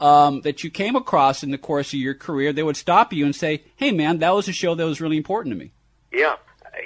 um, 0.00 0.40
that 0.40 0.64
you 0.64 0.70
came 0.70 0.96
across 0.96 1.42
in 1.42 1.50
the 1.50 1.58
course 1.58 1.92
of 1.92 1.98
your 2.00 2.14
career, 2.14 2.52
they 2.52 2.62
would 2.62 2.76
stop 2.76 3.12
you 3.12 3.24
and 3.24 3.34
say, 3.34 3.62
"Hey, 3.76 3.92
man, 3.92 4.18
that 4.18 4.34
was 4.34 4.48
a 4.48 4.52
show 4.52 4.74
that 4.74 4.84
was 4.84 5.00
really 5.00 5.16
important 5.16 5.54
to 5.54 5.58
me." 5.58 5.70
Yeah, 6.12 6.36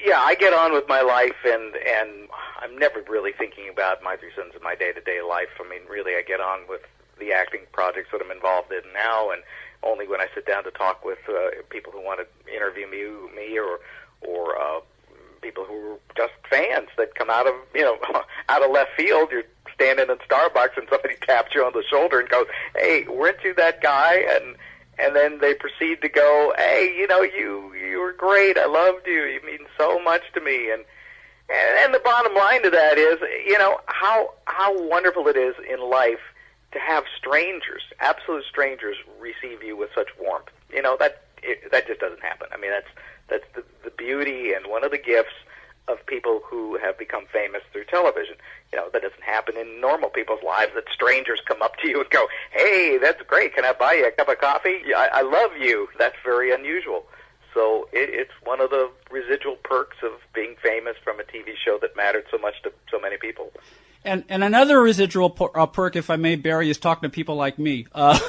yeah. 0.05 0.21
I 0.21 0.35
get 0.35 0.53
on 0.53 0.73
with 0.73 0.87
my 0.87 1.01
life, 1.01 1.37
and 1.45 1.75
and 1.77 2.29
I'm 2.61 2.77
never 2.79 3.03
really 3.09 3.33
thinking 3.33 3.69
about 3.71 4.03
my 4.03 4.17
three 4.17 4.33
sons 4.37 4.53
in 4.55 4.63
my 4.63 4.75
day 4.75 4.93
to 4.93 5.01
day 5.01 5.23
life. 5.23 5.49
I 5.59 5.69
mean, 5.69 5.81
really, 5.89 6.13
I 6.15 6.23
get 6.23 6.41
on 6.41 6.61
with 6.69 6.83
the 7.19 7.33
acting 7.33 7.63
projects 7.73 8.11
that 8.13 8.21
I'm 8.23 8.31
involved 8.31 8.71
in 8.71 8.83
now, 8.93 9.31
and 9.31 9.43
only 9.83 10.07
when 10.07 10.21
I 10.21 10.27
sit 10.35 10.47
down 10.47 10.65
to 10.65 10.71
talk 10.71 11.05
with 11.05 11.19
uh, 11.29 11.63
people 11.71 11.93
who 11.93 12.03
want 12.03 12.21
to 12.21 12.55
interview 12.55 12.87
me, 12.87 13.05
me 13.35 13.59
or 13.59 13.81
or 14.23 14.59
uh, 14.59 14.81
people 15.43 15.65
who 15.65 15.93
are 15.93 15.99
just 16.17 16.33
fans 16.49 16.89
that 16.97 17.15
come 17.15 17.31
out 17.31 17.47
of 17.47 17.55
you 17.75 17.83
know 17.83 17.99
out 18.49 18.63
of 18.63 18.71
left 18.71 18.91
field. 18.97 19.31
You're 19.31 19.45
standing 19.75 20.09
in 20.11 20.17
Starbucks 20.19 20.77
and 20.77 20.87
somebody 20.91 21.15
taps 21.23 21.55
you 21.55 21.65
on 21.65 21.73
the 21.73 21.85
shoulder 21.89 22.21
and 22.21 22.29
goes, 22.29 22.47
"Hey, 22.77 23.05
weren't 23.09 23.43
you 23.45 23.55
that 23.55 23.83
guy?" 23.83 24.25
and 24.29 24.57
and 24.99 25.15
then 25.15 25.41
they 25.41 25.55
proceed 25.55 26.01
to 26.03 26.09
go, 26.09 26.55
"Hey, 26.57 26.95
you 26.97 27.07
know, 27.07 27.23
you 27.23 27.75
you 27.75 28.01
were 28.01 28.13
great. 28.13 28.59
I 28.59 28.67
loved 28.67 29.07
you. 29.07 29.25
You 29.25 29.41
mean 29.45 29.67
so 29.79 30.03
much 30.03 30.23
to 30.35 30.41
me." 30.41 30.71
And 30.71 30.85
and, 31.49 31.85
and 31.85 31.95
the 31.95 32.01
bottom 32.01 32.35
line 32.35 32.63
to 32.65 32.71
that 32.71 32.99
is, 32.99 33.19
you 33.47 33.59
know, 33.59 33.81
how 33.87 34.35
how 34.47 34.89
wonderful 34.89 35.29
it 35.29 35.37
is 35.37 35.55
in 35.71 35.81
life 35.81 36.21
to 36.77 36.83
have 36.83 37.05
strangers, 37.17 37.83
absolute 38.01 38.45
strangers, 38.45 38.97
receive 39.19 39.63
you 39.63 39.77
with 39.77 39.89
such 39.95 40.09
warmth. 40.21 40.51
You 40.73 40.83
know 40.83 40.97
that 41.01 41.23
it, 41.43 41.71
that 41.73 41.87
just 41.87 42.01
doesn't 42.01 42.23
happen. 42.23 42.49
I 42.53 42.59
mean, 42.59 42.71
that's 42.71 42.93
that's 43.29 43.45
the, 43.55 43.65
the 43.83 43.91
beauty 43.91 44.53
and 44.53 44.67
one 44.67 44.85
of 44.85 44.91
the 44.91 44.99
gifts 44.99 45.33
of 45.89 46.05
people 46.07 46.43
who 46.45 46.77
have 46.77 46.99
become 46.99 47.25
famous 47.33 47.63
through 47.73 47.85
television. 47.85 48.35
You 48.73 48.79
know, 48.79 48.89
that 48.93 49.03
doesn't 49.03 49.23
happen 49.23 49.57
in 49.57 49.81
normal 49.81 50.11
people's 50.11 50.43
lives. 50.45 50.73
That 50.75 50.85
strangers 50.93 51.41
come 51.47 51.63
up 51.63 51.77
to 51.79 51.89
you 51.89 52.01
and 52.01 52.11
go, 52.11 52.27
"Hey, 52.51 52.99
that's 53.01 53.23
great. 53.23 53.55
Can 53.55 53.65
I 53.65 53.73
buy 53.73 53.95
you 53.95 54.07
a 54.07 54.11
cup 54.11 54.29
of 54.29 54.39
coffee? 54.39 54.83
I, 54.95 55.09
I 55.13 55.23
love 55.23 55.57
you." 55.59 55.89
That's 55.99 56.17
very 56.25 56.53
unusual. 56.53 57.07
So 57.55 57.89
it, 57.91 58.11
it's 58.13 58.37
one 58.45 58.61
of 58.61 58.69
the 58.69 58.91
residual 59.11 59.57
perks 59.65 59.97
of 60.03 60.13
being 60.35 60.57
famous 60.63 60.97
from 61.03 61.21
a 61.21 61.23
TV 61.23 61.57
show 61.57 61.79
that 61.81 61.97
mattered 61.97 62.27
so 62.31 62.37
much 62.37 62.61
to 62.65 62.73
so 62.91 63.01
many 63.01 63.17
people. 63.17 63.51
And 64.07 64.25
and 64.29 64.45
another 64.45 64.81
residual 64.81 65.31
per, 65.31 65.49
uh, 65.53 65.67
perk, 65.67 65.97
if 65.97 66.11
I 66.11 66.17
may, 66.17 66.37
Barry, 66.37 66.71
is 66.71 66.79
talking 66.79 67.11
to 67.11 67.13
people 67.13 67.35
like 67.35 67.59
me. 67.59 67.89
Uh, 67.93 68.17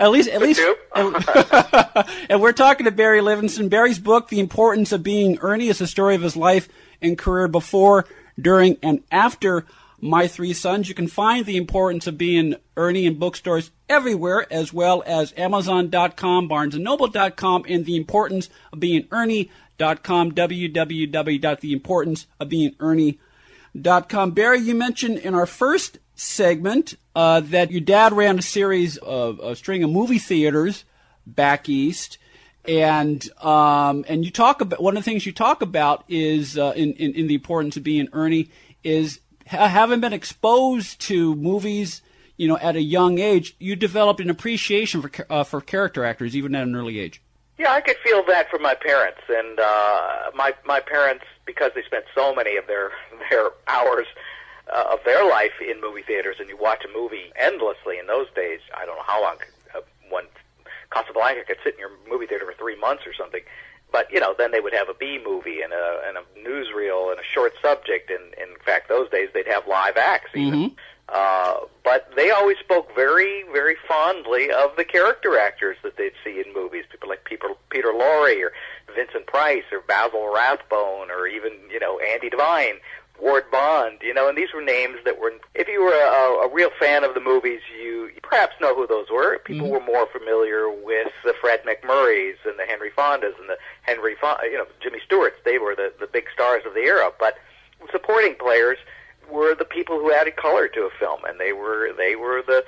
at 0.00 0.10
least, 0.10 0.28
at 0.28 0.42
least, 0.42 0.60
and 2.28 2.42
we're 2.42 2.50
talking 2.50 2.86
to 2.86 2.90
Barry 2.90 3.20
Livingston. 3.20 3.68
Barry's 3.68 4.00
book, 4.00 4.28
"The 4.28 4.40
Importance 4.40 4.90
of 4.90 5.04
Being 5.04 5.38
Ernie," 5.40 5.68
is 5.68 5.78
the 5.78 5.86
story 5.86 6.16
of 6.16 6.22
his 6.22 6.36
life 6.36 6.68
and 7.00 7.16
career 7.16 7.46
before, 7.46 8.06
during, 8.40 8.76
and 8.82 9.04
after 9.12 9.66
my 10.00 10.26
three 10.26 10.52
sons. 10.52 10.88
You 10.88 10.96
can 10.96 11.06
find 11.06 11.46
the 11.46 11.56
importance 11.56 12.08
of 12.08 12.18
being 12.18 12.56
Ernie 12.76 13.06
in 13.06 13.20
bookstores 13.20 13.70
everywhere, 13.88 14.52
as 14.52 14.72
well 14.72 15.04
as 15.06 15.32
Amazon.com, 15.36 16.48
BarnesandNoble.com, 16.48 17.66
and 17.68 17.84
the 17.84 17.96
importance 17.96 18.50
of 18.72 18.80
being 18.80 19.06
Ernie.com, 19.12 20.32
www.theimportanceofbeingernie.com 20.32 23.18
com. 24.08 24.30
Barry, 24.32 24.60
you 24.60 24.74
mentioned 24.74 25.18
in 25.18 25.34
our 25.34 25.46
first 25.46 25.98
segment 26.14 26.94
uh, 27.14 27.40
that 27.40 27.70
your 27.70 27.80
dad 27.80 28.12
ran 28.12 28.38
a 28.38 28.42
series 28.42 28.96
of 28.98 29.38
a 29.40 29.54
string 29.54 29.82
of 29.82 29.90
movie 29.90 30.18
theaters 30.18 30.84
back 31.26 31.68
east, 31.68 32.18
and 32.66 33.28
um, 33.42 34.04
and 34.08 34.24
you 34.24 34.30
talk 34.30 34.60
about 34.60 34.82
one 34.82 34.96
of 34.96 35.04
the 35.04 35.10
things 35.10 35.26
you 35.26 35.32
talk 35.32 35.62
about 35.62 36.04
is 36.08 36.56
uh, 36.56 36.72
in, 36.76 36.92
in, 36.94 37.14
in 37.14 37.26
the 37.26 37.34
importance 37.34 37.76
of 37.76 37.82
being 37.82 38.08
Ernie 38.12 38.48
is 38.82 39.20
ha- 39.46 39.68
having 39.68 40.00
been 40.00 40.12
exposed 40.12 41.00
to 41.02 41.34
movies. 41.36 42.02
You 42.38 42.48
know, 42.48 42.58
at 42.58 42.76
a 42.76 42.82
young 42.82 43.18
age, 43.18 43.56
you 43.58 43.76
developed 43.76 44.20
an 44.20 44.28
appreciation 44.28 45.00
for 45.00 45.10
uh, 45.30 45.44
for 45.44 45.60
character 45.60 46.04
actors, 46.04 46.36
even 46.36 46.54
at 46.54 46.64
an 46.64 46.76
early 46.76 46.98
age. 46.98 47.22
Yeah, 47.58 47.72
I 47.72 47.80
could 47.80 47.96
feel 48.04 48.22
that 48.26 48.50
from 48.50 48.62
my 48.62 48.74
parents, 48.74 49.20
and 49.28 49.58
uh, 49.58 50.30
my 50.34 50.54
my 50.64 50.80
parents 50.80 51.24
because 51.46 51.72
they 51.74 51.82
spent 51.82 52.04
so 52.14 52.34
many 52.34 52.56
of 52.56 52.66
their 52.66 52.90
their 53.30 53.50
hours 53.66 54.06
uh, 54.72 54.92
of 54.92 54.98
their 55.04 55.24
life 55.28 55.52
in 55.60 55.80
movie 55.80 56.02
theaters, 56.02 56.36
and 56.38 56.48
you 56.48 56.56
watch 56.56 56.84
a 56.84 56.92
movie 56.98 57.32
endlessly 57.36 57.98
in 57.98 58.06
those 58.06 58.26
days. 58.34 58.60
I 58.76 58.84
don't 58.84 58.96
know 58.96 59.06
how 59.06 59.22
long 59.22 59.36
uh, 59.74 59.80
one 60.10 60.26
Casablanca 60.90 61.44
could 61.44 61.56
sit 61.64 61.74
in 61.74 61.80
your 61.80 61.90
movie 62.08 62.26
theater 62.26 62.44
for 62.44 62.54
three 62.58 62.78
months 62.78 63.04
or 63.06 63.14
something. 63.14 63.42
But 63.92 64.10
you 64.12 64.20
know, 64.20 64.34
then 64.36 64.50
they 64.50 64.60
would 64.60 64.74
have 64.74 64.88
a 64.88 64.94
B 64.94 65.20
movie 65.24 65.62
and 65.62 65.72
a 65.72 66.02
and 66.06 66.18
a 66.18 66.48
newsreel 66.48 67.10
and 67.10 67.20
a 67.20 67.24
short 67.24 67.54
subject, 67.62 68.10
and, 68.10 68.34
and 68.40 68.50
in 68.50 68.62
fact, 68.64 68.88
those 68.88 69.08
days 69.10 69.28
they'd 69.32 69.46
have 69.46 69.66
live 69.66 69.96
acts 69.96 70.30
even. 70.34 70.70
Mm-hmm. 70.70 70.74
Uh, 71.08 71.60
but 71.84 72.10
they 72.16 72.30
always 72.30 72.58
spoke 72.58 72.92
very, 72.96 73.44
very 73.52 73.76
fondly 73.86 74.50
of 74.50 74.74
the 74.76 74.84
character 74.84 75.38
actors 75.38 75.76
that 75.84 75.96
they'd 75.96 76.12
see 76.24 76.42
in 76.44 76.52
movies. 76.52 76.84
People 76.90 77.08
like 77.08 77.24
Peter, 77.24 77.48
Peter 77.70 77.92
Lorre 77.92 78.42
or 78.42 78.52
Vincent 78.92 79.26
Price 79.26 79.62
or 79.70 79.80
Basil 79.86 80.32
Rathbone 80.34 81.10
or 81.12 81.28
even, 81.28 81.52
you 81.70 81.78
know, 81.78 82.00
Andy 82.00 82.28
Devine, 82.28 82.80
Ward 83.20 83.50
Bond, 83.50 83.98
you 84.02 84.12
know, 84.12 84.28
and 84.28 84.36
these 84.36 84.52
were 84.54 84.62
names 84.62 84.98
that 85.04 85.20
were, 85.20 85.32
if 85.54 85.68
you 85.68 85.82
were 85.82 85.92
a, 85.92 86.46
a 86.46 86.52
real 86.52 86.70
fan 86.78 87.04
of 87.04 87.14
the 87.14 87.20
movies, 87.20 87.60
you, 87.78 88.06
you 88.14 88.20
perhaps 88.22 88.54
know 88.60 88.74
who 88.74 88.86
those 88.86 89.10
were. 89.10 89.38
People 89.38 89.66
mm-hmm. 89.66 89.74
were 89.74 89.80
more 89.80 90.06
familiar 90.06 90.70
with 90.70 91.12
the 91.24 91.34
Fred 91.40 91.62
MacMurrays 91.64 92.36
and 92.44 92.58
the 92.58 92.64
Henry 92.66 92.90
Fondas 92.90 93.38
and 93.38 93.48
the 93.48 93.58
Henry, 93.82 94.14
Fon- 94.20 94.38
you 94.44 94.58
know, 94.58 94.66
Jimmy 94.80 94.98
Stewarts. 95.04 95.38
They 95.44 95.58
were 95.58 95.74
the, 95.74 95.92
the 95.98 96.06
big 96.06 96.26
stars 96.32 96.62
of 96.66 96.74
the 96.74 96.80
era. 96.80 97.10
But 97.18 97.38
supporting 97.90 98.34
players, 98.34 98.78
were 99.30 99.54
the 99.54 99.64
people 99.64 99.98
who 99.98 100.12
added 100.12 100.36
color 100.36 100.68
to 100.68 100.82
a 100.82 100.90
film, 100.98 101.20
and 101.24 101.40
they 101.40 101.52
were 101.52 101.92
they 101.96 102.16
were 102.16 102.42
the 102.46 102.64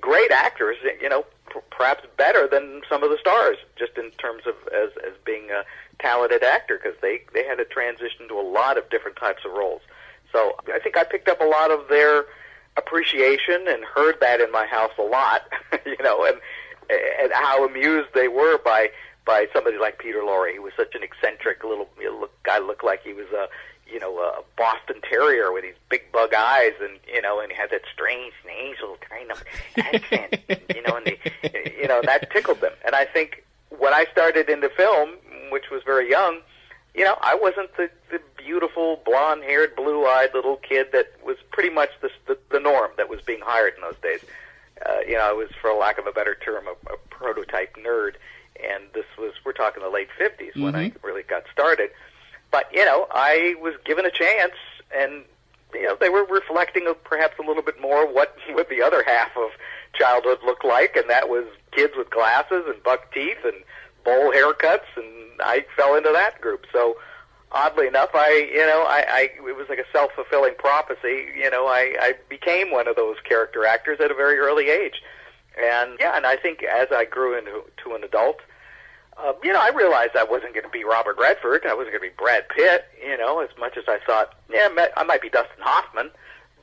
great 0.00 0.30
actors. 0.30 0.76
You 1.00 1.08
know, 1.08 1.24
p- 1.52 1.60
perhaps 1.70 2.04
better 2.16 2.46
than 2.46 2.82
some 2.88 3.02
of 3.02 3.10
the 3.10 3.18
stars, 3.18 3.58
just 3.76 3.96
in 3.96 4.10
terms 4.12 4.44
of 4.46 4.54
as 4.72 4.90
as 5.06 5.12
being 5.24 5.50
a 5.50 5.64
talented 6.00 6.42
actor, 6.42 6.80
because 6.82 6.98
they 7.00 7.22
they 7.34 7.44
had 7.44 7.56
to 7.56 7.64
transition 7.64 8.28
to 8.28 8.34
a 8.34 8.42
lot 8.42 8.78
of 8.78 8.88
different 8.90 9.16
types 9.16 9.44
of 9.44 9.52
roles. 9.52 9.82
So 10.32 10.56
I 10.72 10.78
think 10.78 10.96
I 10.96 11.04
picked 11.04 11.28
up 11.28 11.40
a 11.40 11.44
lot 11.44 11.70
of 11.70 11.88
their 11.88 12.24
appreciation 12.76 13.66
and 13.68 13.84
heard 13.84 14.16
that 14.20 14.40
in 14.40 14.52
my 14.52 14.66
house 14.66 14.92
a 14.98 15.02
lot. 15.02 15.42
you 15.86 15.96
know, 16.02 16.24
and 16.24 16.38
and 16.90 17.32
how 17.32 17.66
amused 17.66 18.08
they 18.14 18.28
were 18.28 18.58
by 18.58 18.90
by 19.24 19.46
somebody 19.52 19.78
like 19.78 19.98
Peter 19.98 20.20
Lorre, 20.20 20.54
who 20.54 20.62
was 20.62 20.72
such 20.76 20.94
an 20.94 21.02
eccentric 21.02 21.62
little 21.62 21.88
you 21.98 22.10
know, 22.10 22.20
look, 22.20 22.42
guy, 22.44 22.58
looked 22.58 22.84
like 22.84 23.02
he 23.02 23.12
was 23.12 23.26
a 23.32 23.48
you 23.90 23.98
know, 23.98 24.18
a 24.18 24.42
Boston 24.56 25.00
Terrier 25.08 25.52
with 25.52 25.64
these 25.64 25.74
big 25.88 26.12
bug 26.12 26.34
eyes, 26.34 26.72
and 26.80 26.98
you 27.12 27.22
know, 27.22 27.40
and 27.40 27.50
he 27.50 27.56
had 27.56 27.70
that 27.70 27.82
strange 27.92 28.34
nasal 28.46 28.98
kind 29.08 29.30
of 29.30 29.42
accent, 29.78 30.36
you 30.74 30.82
know, 30.82 30.96
and 30.96 31.06
they, 31.06 31.74
you 31.80 31.88
know, 31.88 32.00
that 32.04 32.30
tickled 32.30 32.60
them. 32.60 32.72
And 32.84 32.94
I 32.94 33.04
think 33.04 33.44
when 33.78 33.94
I 33.94 34.06
started 34.12 34.48
into 34.48 34.68
film, 34.68 35.14
which 35.50 35.70
was 35.70 35.82
very 35.84 36.08
young, 36.10 36.40
you 36.94 37.04
know, 37.04 37.16
I 37.20 37.34
wasn't 37.34 37.76
the, 37.76 37.90
the 38.10 38.20
beautiful 38.36 39.00
blonde-haired, 39.04 39.76
blue-eyed 39.76 40.30
little 40.34 40.56
kid 40.56 40.88
that 40.92 41.06
was 41.24 41.36
pretty 41.52 41.70
much 41.70 41.90
the, 42.00 42.10
the 42.26 42.38
the 42.50 42.60
norm 42.60 42.90
that 42.96 43.08
was 43.08 43.20
being 43.22 43.40
hired 43.42 43.74
in 43.76 43.82
those 43.82 43.98
days. 44.02 44.20
Uh, 44.86 44.98
you 45.06 45.14
know, 45.14 45.28
I 45.28 45.32
was, 45.32 45.48
for 45.60 45.72
lack 45.74 45.98
of 45.98 46.06
a 46.06 46.12
better 46.12 46.36
term, 46.36 46.64
a, 46.66 46.92
a 46.92 46.96
prototype 47.10 47.76
nerd 47.76 48.14
and 48.60 48.82
this 48.92 49.04
was 49.16 49.32
we're 49.44 49.52
talking 49.52 49.82
the 49.82 49.88
late 49.88 50.08
50s 50.18 50.60
when 50.60 50.74
I 50.74 50.90
Mhm. 50.90 50.96
really 51.02 51.22
got 51.22 51.44
started. 51.52 51.90
But 52.50 52.72
you 52.72 52.84
know, 52.84 53.06
I 53.12 53.54
was 53.60 53.74
given 53.84 54.04
a 54.04 54.10
chance, 54.10 54.54
and 54.92 55.24
you 55.74 55.82
know, 55.82 55.94
they 56.00 56.08
were 56.08 56.24
reflecting 56.24 56.86
of 56.88 57.02
perhaps 57.04 57.38
a 57.38 57.42
little 57.42 57.62
bit 57.62 57.80
more 57.80 58.06
what 58.06 58.36
what 58.52 58.68
the 58.68 58.82
other 58.82 59.04
half 59.06 59.36
of 59.36 59.50
childhood 59.94 60.38
looked 60.44 60.64
like, 60.64 60.96
and 60.96 61.08
that 61.10 61.28
was 61.28 61.44
kids 61.72 61.92
with 61.96 62.10
glasses 62.10 62.64
and 62.66 62.82
buck 62.82 63.12
teeth 63.12 63.38
and 63.44 63.54
bowl 64.04 64.32
haircuts, 64.32 64.88
and 64.96 65.06
I 65.40 65.64
fell 65.76 65.96
into 65.96 66.10
that 66.12 66.40
group. 66.40 66.66
So 66.72 66.96
oddly 67.52 67.86
enough, 67.86 68.10
I 68.14 68.48
you 68.52 68.66
know 68.66 68.84
I, 68.88 69.04
I 69.08 69.30
it 69.46 69.56
was 69.56 69.68
like 69.68 69.78
a 69.78 69.90
self 69.92 70.12
fulfilling 70.12 70.54
prophecy. 70.58 71.26
You 71.36 71.50
know, 71.50 71.66
I, 71.66 71.96
I 72.00 72.14
became 72.28 72.70
one 72.70 72.88
of 72.88 72.96
those 72.96 73.16
character 73.24 73.64
actors 73.64 73.98
at 74.00 74.10
a 74.10 74.14
very 74.14 74.38
early 74.38 74.68
age, 74.70 75.02
and 75.60 75.96
yeah, 76.00 76.16
and 76.16 76.26
I 76.26 76.36
think 76.36 76.62
as 76.62 76.88
I 76.92 77.04
grew 77.04 77.36
into 77.36 77.64
to 77.84 77.94
an 77.94 78.04
adult. 78.04 78.40
Uh, 79.20 79.32
you 79.42 79.52
know, 79.52 79.58
I 79.58 79.70
realized 79.70 80.14
I 80.14 80.22
wasn't 80.22 80.54
going 80.54 80.62
to 80.62 80.70
be 80.70 80.84
Robert 80.84 81.16
Redford. 81.18 81.66
I 81.66 81.74
wasn't 81.74 81.90
going 81.90 82.08
to 82.08 82.14
be 82.14 82.16
Brad 82.16 82.48
Pitt. 82.48 82.84
You 83.04 83.18
know, 83.18 83.40
as 83.40 83.48
much 83.58 83.76
as 83.76 83.82
I 83.88 83.98
thought, 84.06 84.32
yeah, 84.48 84.68
I 84.96 85.02
might 85.02 85.20
be 85.20 85.28
Dustin 85.28 85.58
Hoffman, 85.58 86.12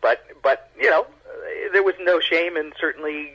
but 0.01 0.25
but 0.41 0.71
you 0.79 0.89
know, 0.89 1.05
there 1.73 1.83
was 1.83 1.95
no 1.99 2.21
shame 2.21 2.55
in 2.55 2.71
certainly 2.79 3.33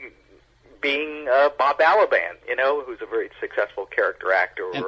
being 0.81 1.27
uh, 1.27 1.49
Bob 1.57 1.77
Balaban. 1.79 2.35
You 2.47 2.55
know, 2.55 2.81
who's 2.83 3.01
a 3.01 3.05
very 3.05 3.29
successful 3.39 3.85
character 3.85 4.31
actor, 4.33 4.63
or 4.65 4.73
And- 4.75 4.85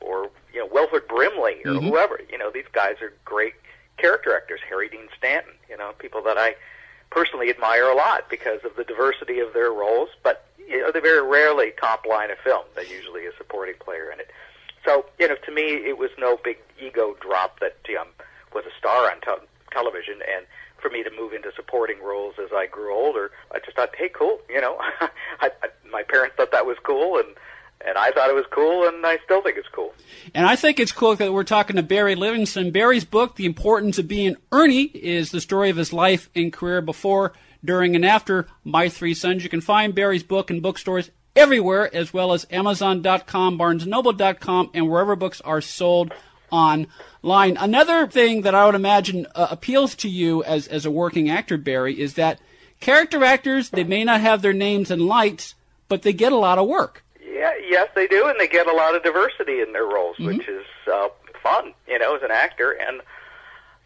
or 0.00 0.30
you 0.52 0.60
know, 0.60 0.66
Wilford 0.66 1.08
Brimley, 1.08 1.62
or 1.64 1.72
Mhm. 1.72 1.88
whoever. 1.88 2.20
You 2.30 2.36
know, 2.38 2.50
these 2.50 2.68
guys 2.72 3.00
are 3.00 3.12
great 3.24 3.54
character 3.96 4.36
actors. 4.36 4.60
Harry 4.68 4.88
Dean 4.88 5.08
Stanton. 5.16 5.54
You 5.70 5.76
know, 5.76 5.92
people 5.98 6.20
that 6.22 6.36
I 6.38 6.54
personally 7.10 7.48
admire 7.50 7.84
a 7.88 7.94
lot 7.94 8.28
because 8.28 8.62
of 8.64 8.76
the 8.76 8.84
diversity 8.84 9.38
of 9.40 9.52
their 9.54 9.70
roles, 9.72 10.10
but 10.22 10.44
you 10.58 10.80
know, 10.82 10.90
they're 10.90 11.00
very 11.00 11.22
rarely 11.22 11.70
top 11.80 12.04
line 12.06 12.30
of 12.30 12.38
film. 12.40 12.64
They're 12.74 12.84
usually 12.84 13.24
a 13.26 13.32
supporting 13.36 13.76
player 13.76 14.10
in 14.10 14.18
it. 14.20 14.30
So, 14.84 15.06
you 15.18 15.28
know, 15.28 15.36
to 15.36 15.50
me, 15.52 15.76
it 15.86 15.96
was 15.96 16.10
no 16.18 16.36
big 16.36 16.58
ego 16.78 17.14
drop 17.20 17.60
that 17.60 17.76
um, 17.98 18.08
was 18.52 18.64
a 18.66 18.72
star 18.78 19.10
on 19.10 19.20
te- 19.20 19.46
television, 19.70 20.20
and 20.22 20.44
for 20.80 20.90
me 20.90 21.02
to 21.02 21.10
move 21.10 21.32
into 21.32 21.50
supporting 21.54 22.02
roles 22.02 22.34
as 22.42 22.50
I 22.52 22.66
grew 22.66 22.94
older, 22.94 23.30
I 23.52 23.58
just 23.58 23.76
thought, 23.76 23.94
hey, 23.96 24.10
cool, 24.12 24.40
you 24.48 24.60
know, 24.60 24.76
I, 25.40 25.50
I, 25.62 25.68
my 25.90 26.02
parents 26.02 26.36
thought 26.36 26.52
that 26.52 26.66
was 26.66 26.76
cool, 26.82 27.18
and 27.18 27.28
and 27.86 27.98
I 27.98 28.10
thought 28.10 28.30
it 28.30 28.34
was 28.34 28.46
cool, 28.50 28.88
and 28.88 29.04
I 29.04 29.18
still 29.24 29.42
think 29.42 29.58
it's 29.58 29.68
cool. 29.68 29.94
And 30.34 30.46
I 30.46 30.56
think 30.56 30.80
it's 30.80 30.92
cool 30.92 31.14
that 31.14 31.32
we're 31.32 31.44
talking 31.44 31.76
to 31.76 31.82
Barry 31.82 32.14
Livingston. 32.14 32.70
Barry's 32.70 33.04
book, 33.04 33.36
The 33.36 33.44
Importance 33.44 33.98
of 33.98 34.08
Being 34.08 34.36
Ernie, 34.50 34.84
is 34.84 35.30
the 35.30 35.42
story 35.42 35.68
of 35.70 35.76
his 35.76 35.92
life 35.92 36.30
and 36.34 36.52
career 36.52 36.80
before, 36.80 37.34
during, 37.64 37.94
and 37.94 38.04
after 38.04 38.48
My 38.64 38.88
Three 38.88 39.14
Sons. 39.14 39.44
You 39.44 39.50
can 39.50 39.60
find 39.60 39.94
Barry's 39.94 40.22
book 40.22 40.50
in 40.50 40.60
bookstores 40.60 41.10
everywhere, 41.36 41.94
as 41.94 42.12
well 42.12 42.32
as 42.32 42.46
Amazon.com, 42.50 43.58
BarnesNoble.com, 43.58 44.70
and 44.72 44.88
wherever 44.88 45.14
books 45.14 45.40
are 45.42 45.60
sold 45.60 46.12
online. 46.50 47.56
Another 47.56 48.06
thing 48.06 48.42
that 48.42 48.54
I 48.54 48.66
would 48.66 48.74
imagine 48.74 49.26
uh, 49.34 49.48
appeals 49.50 49.94
to 49.96 50.08
you 50.08 50.42
as, 50.44 50.66
as 50.68 50.86
a 50.86 50.90
working 50.90 51.28
actor, 51.30 51.56
Barry, 51.56 51.98
is 52.00 52.14
that 52.14 52.38
character 52.80 53.24
actors, 53.24 53.70
they 53.70 53.84
may 53.84 54.04
not 54.04 54.20
have 54.20 54.42
their 54.42 54.52
names 54.52 54.90
in 54.90 55.06
lights, 55.06 55.54
but 55.88 56.02
they 56.02 56.12
get 56.12 56.32
a 56.32 56.36
lot 56.36 56.58
of 56.58 56.66
work. 56.68 57.02
Yeah, 57.20 57.52
yes, 57.68 57.88
they 57.94 58.06
do, 58.06 58.26
and 58.26 58.38
they 58.40 58.48
get 58.48 58.66
a 58.66 58.72
lot 58.72 58.94
of 58.94 59.02
diversity 59.02 59.60
in 59.60 59.72
their 59.72 59.86
roles, 59.86 60.16
Mm-hmm. 60.16 60.38
which 60.38 60.48
is 60.48 60.64
uh, 60.92 61.08
fun, 61.42 61.74
you 61.86 61.98
know, 61.98 62.16
as 62.16 62.22
an 62.22 62.30
actor. 62.30 62.72
And 62.72 63.00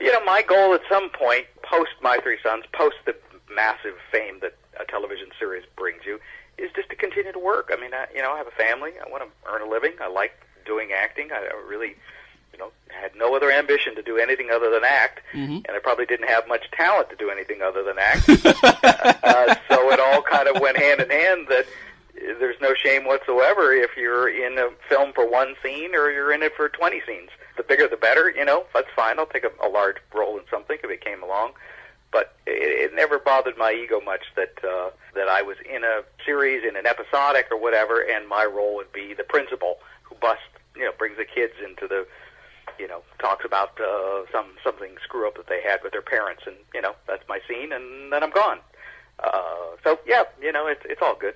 you 0.00 0.11
know, 0.12 0.25
my 0.25 0.43
goal 0.43 0.73
at 0.75 0.81
some 0.88 1.11
point, 1.11 1.47
post 1.62 1.90
My 2.02 2.19
Three 2.23 2.38
Sons, 2.43 2.64
post 2.73 2.97
the 3.05 3.14
massive 3.55 3.95
fame 4.11 4.38
that 4.40 4.57
a 4.81 4.85
television 4.90 5.29
series 5.38 5.64
brings 5.76 6.02
you, 6.07 6.19
is 6.57 6.71
just 6.75 6.88
to 6.90 6.97
continue 6.97 7.33
to 7.33 7.38
work. 7.38 7.71
I 7.73 7.81
mean, 7.81 7.93
I, 7.93 8.07
you 8.14 8.23
know, 8.23 8.33
I 8.33 8.38
have 8.38 8.47
a 8.47 8.52
family. 8.52 8.93
I 9.05 9.09
want 9.11 9.25
to 9.25 9.50
earn 9.50 9.61
a 9.61 9.69
living. 9.69 9.93
I 10.00 10.09
like 10.09 10.33
doing 10.64 10.90
acting. 10.97 11.31
I, 11.33 11.50
really, 11.69 11.97
know, 12.61 12.71
had 12.88 13.12
no 13.17 13.35
other 13.35 13.50
ambition 13.50 13.95
to 13.97 14.02
do 14.02 14.19
anything 14.19 14.50
other 14.50 14.71
than 14.71 14.85
act, 14.85 15.21
and 15.67 15.71
I 15.71 15.79
probably 15.83 16.07
didn't 16.07 16.29
have 16.29 16.47
much 16.47 16.71
talent 16.71 17.11
to 17.11 17.17
do 17.17 17.31
anything 17.31 17.62
other 17.62 17.83
than 17.83 17.97
act. 17.99 18.29
uh, 18.29 19.55
so 19.68 19.90
it 19.90 20.01
all 20.01 20.23
kind 20.23 20.49
of 20.49 20.61
went 20.61 20.77
hand 20.79 21.01
in 21.01 21.11
hand 21.11 21.46
that 21.49 21.66
there's 22.38 22.61
no 22.61 22.75
shame 22.75 23.05
whatsoever 23.05 23.73
if 23.73 23.96
you're 23.96 24.29
in 24.29 24.59
a 24.59 24.70
film 24.88 25.12
for 25.12 25.29
one 25.29 25.55
scene 25.62 25.94
or 25.94 26.11
you're 26.11 26.33
in 26.33 26.42
it 26.42 26.55
for 26.55 26.68
20 26.68 27.03
scenes. 27.07 27.31
The 27.57 27.62
bigger 27.62 27.88
the 27.88 27.96
better, 27.96 28.31
you 28.31 28.44
know, 28.44 28.64
that's 28.75 28.88
fine. 28.94 29.18
I'll 29.18 29.27
take 29.27 29.44
a, 29.44 29.51
a 29.66 29.68
large 29.68 29.96
role 30.14 30.38
in 30.38 30.44
something 30.51 30.79
if 30.83 30.90
it 30.90 31.05
came 31.05 31.23
along. 31.23 31.53
But 32.12 32.35
it, 32.46 32.90
it 32.90 32.94
never 32.94 33.18
bothered 33.18 33.57
my 33.57 33.73
ego 33.73 34.01
much 34.01 34.23
that 34.37 34.55
uh, 34.64 34.90
that 35.14 35.29
I 35.29 35.42
was 35.42 35.57
in 35.64 35.85
a 35.85 36.03
series, 36.25 36.64
in 36.68 36.77
an 36.77 36.87
episodic 36.87 37.46
or 37.51 37.61
whatever, 37.61 38.01
and 38.01 38.29
my 38.29 38.44
role 38.44 38.77
would 38.77 38.92
be 38.92 39.14
the 39.14 39.25
principal 39.25 39.79
who 40.03 40.16
busts, 40.16 40.42
you 40.75 40.85
know, 40.85 40.92
brings 40.99 41.16
the 41.16 41.25
kids 41.25 41.55
into 41.64 41.87
the, 41.87 41.96
you 41.96 41.96
know, 41.96 42.07
talks 42.07 42.09
about 43.50 43.80
uh, 43.80 44.22
some 44.30 44.46
something 44.62 44.90
screw 45.02 45.26
up 45.26 45.36
that 45.36 45.48
they 45.48 45.60
had 45.60 45.82
with 45.82 45.90
their 45.90 46.02
parents, 46.02 46.42
and 46.46 46.54
you 46.72 46.80
know, 46.80 46.94
that's 47.08 47.26
my 47.28 47.40
scene, 47.48 47.72
and 47.72 48.12
then 48.12 48.22
I'm 48.22 48.30
gone. 48.30 48.60
Uh, 49.18 49.74
so 49.82 49.98
yeah, 50.06 50.22
you 50.40 50.52
know, 50.52 50.68
it's 50.68 50.82
it's 50.84 51.02
all 51.02 51.16
good. 51.16 51.34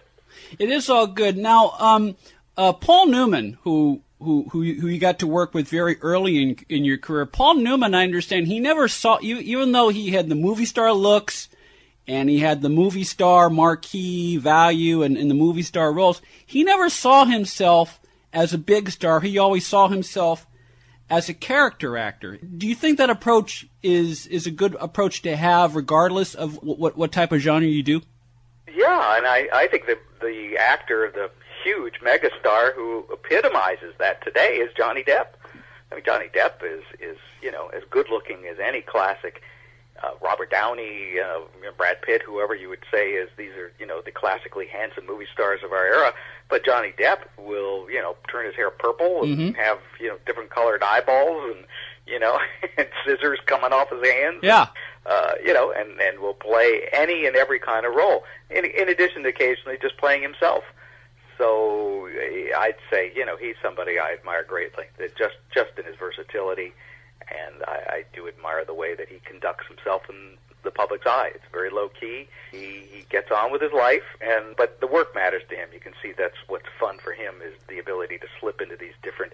It 0.61 0.71
is 0.71 0.89
all 0.89 1.09
good. 1.09 1.37
Now, 1.37 1.71
um, 1.79 2.17
uh, 2.57 2.73
Paul 2.73 3.07
Newman, 3.07 3.59
who 3.63 4.01
who 4.21 4.47
who 4.53 4.63
you, 4.63 4.81
who 4.81 4.87
you 4.87 5.01
got 5.01 5.19
to 5.19 5.27
work 5.27 5.55
with 5.55 5.69
very 5.69 5.97
early 6.01 6.41
in 6.41 6.57
in 6.69 6.85
your 6.85 6.99
career, 6.99 7.27
Paul 7.27 7.57
Newman, 7.57 7.95
I 7.95 8.05
understand 8.05 8.47
he 8.47 8.61
never 8.61 8.87
saw 8.87 9.19
you, 9.21 9.39
even 9.39 9.73
though 9.73 9.89
he 9.89 10.11
had 10.11 10.29
the 10.29 10.37
movie 10.37 10.67
star 10.67 10.93
looks, 10.93 11.49
and 12.07 12.31
he 12.31 12.39
had 12.39 12.63
the 12.63 12.69
movie 12.69 13.05
star 13.05 13.51
marquee 13.51 14.37
value 14.37 15.03
and, 15.03 15.17
and 15.17 15.29
the 15.29 15.35
movie 15.35 15.63
star 15.63 15.93
roles. 15.93 16.23
He 16.47 16.63
never 16.63 16.89
saw 16.89 17.25
himself 17.25 18.01
as 18.33 18.55
a 18.55 18.59
big 18.59 18.91
star. 18.91 19.21
He 19.21 19.37
always 19.37 19.67
saw 19.67 19.89
himself 19.89 20.47
as 21.11 21.29
a 21.29 21.35
character 21.35 21.97
actor. 21.97 22.37
Do 22.37 22.67
you 22.67 22.75
think 22.75 22.99
that 22.99 23.11
approach 23.11 23.67
is 23.83 24.27
is 24.27 24.47
a 24.47 24.51
good 24.51 24.77
approach 24.81 25.23
to 25.23 25.37
have, 25.37 25.77
regardless 25.77 26.35
of 26.35 26.63
what 26.63 26.97
what, 26.97 27.13
type 27.13 27.33
of 27.33 27.41
genre 27.41 27.69
you 27.69 27.83
do? 27.83 28.03
Yeah, 28.73 29.17
and 29.17 29.27
I, 29.27 29.49
I 29.53 29.69
think 29.69 29.87
the 29.87 29.99
the 30.21 30.57
actor, 30.59 31.11
the 31.15 31.31
huge 31.63 32.01
megastar 32.01 32.75
who 32.75 33.05
epitomizes 33.13 33.95
that 33.99 34.23
today 34.23 34.57
is 34.57 34.71
Johnny 34.77 35.03
Depp. 35.03 35.29
I 35.91 35.97
mean, 35.97 36.05
Johnny 36.05 36.29
Depp 36.35 36.63
is 36.63 36.83
is 37.01 37.19
you 37.43 37.53
know 37.53 37.69
as 37.69 37.83
good 37.91 38.09
looking 38.11 38.47
as 38.51 38.59
any 38.59 38.81
classic. 38.81 39.43
Uh, 40.05 40.11
Robert 40.21 40.51
Downey, 40.51 41.15
uh, 41.19 41.41
Brad 41.79 42.03
Pitt, 42.03 42.21
whoever 42.27 42.55
you 42.55 42.69
would 42.69 42.85
say 42.93 43.13
is 43.13 43.29
these 43.39 43.53
are 43.53 43.73
you 43.79 43.87
know 43.87 44.03
the 44.05 44.11
classically 44.11 44.67
handsome 44.67 45.07
movie 45.07 45.27
stars 45.33 45.61
of 45.65 45.73
our 45.73 45.87
era. 45.87 46.13
But 46.51 46.65
Johnny 46.65 46.93
Depp 46.99 47.21
will 47.39 47.89
you 47.91 48.03
know 48.03 48.17
turn 48.31 48.45
his 48.47 48.55
hair 48.55 48.71
purple 48.71 49.23
and 49.23 49.57
have 49.57 49.79
you 50.01 50.09
know 50.09 50.19
different 50.27 50.51
colored 50.51 50.83
eyeballs 50.83 51.55
and 51.57 51.65
you 52.07 52.19
know 52.19 52.39
and 52.79 52.89
scissors 53.07 53.39
coming 53.47 53.73
off 53.73 53.89
his 53.91 54.07
hands 54.07 54.41
Yeah. 54.43 54.67
uh, 55.07 55.33
you 55.45 55.55
know, 55.55 55.73
and 55.73 55.99
and 56.01 56.19
will 56.21 56.35
play 56.35 56.83
any 56.93 57.27
and 57.27 57.35
every 57.37 57.59
kind 57.59 57.87
of 57.87 57.95
role. 57.95 58.25
In, 58.51 58.65
in 58.67 58.89
addition 58.91 59.23
to 59.23 59.29
occasionally 59.31 59.79
just 59.81 59.97
playing 59.97 60.23
himself. 60.23 60.65
So 61.39 62.07
eh, 62.07 62.51
I'd 62.57 62.77
say, 62.91 63.11
you 63.17 63.25
know, 63.27 63.37
he's 63.37 63.57
somebody 63.63 63.99
I 63.99 64.13
admire 64.13 64.45
greatly. 64.45 64.85
That 64.99 65.17
just 65.17 65.35
just 65.53 65.71
in 65.79 65.85
his 65.85 65.97
versatility, 65.97 66.73
and 67.31 67.63
I, 67.67 67.79
I 67.89 68.05
do 68.13 68.29
admire 68.29 68.65
the 68.65 68.75
way 68.75 68.95
that 68.95 69.09
he 69.09 69.21
conducts 69.25 69.67
himself 69.69 70.03
in 70.09 70.37
the 70.63 70.71
public's 70.71 71.07
eye. 71.07 71.31
It's 71.35 71.45
very 71.53 71.71
low 71.71 71.89
key. 71.89 72.27
He, 72.51 72.87
he 72.91 73.05
gets 73.11 73.31
on 73.31 73.53
with 73.53 73.61
his 73.61 73.73
life, 73.73 74.05
and 74.21 74.57
but 74.57 74.81
the 74.81 74.87
work 74.87 75.15
matters 75.15 75.43
to 75.51 75.57
him. 75.57 75.69
You 75.73 75.81
can 75.81 75.93
see 76.03 76.13
that's 76.17 76.37
what's 76.49 76.67
fun 76.81 76.99
for 76.99 77.13
him 77.13 77.35
is 77.45 77.55
the 77.69 77.79
ability 77.79 78.19
to 78.19 78.27
slip 78.41 78.61
into 78.61 78.77
these 78.77 78.95
different 79.03 79.33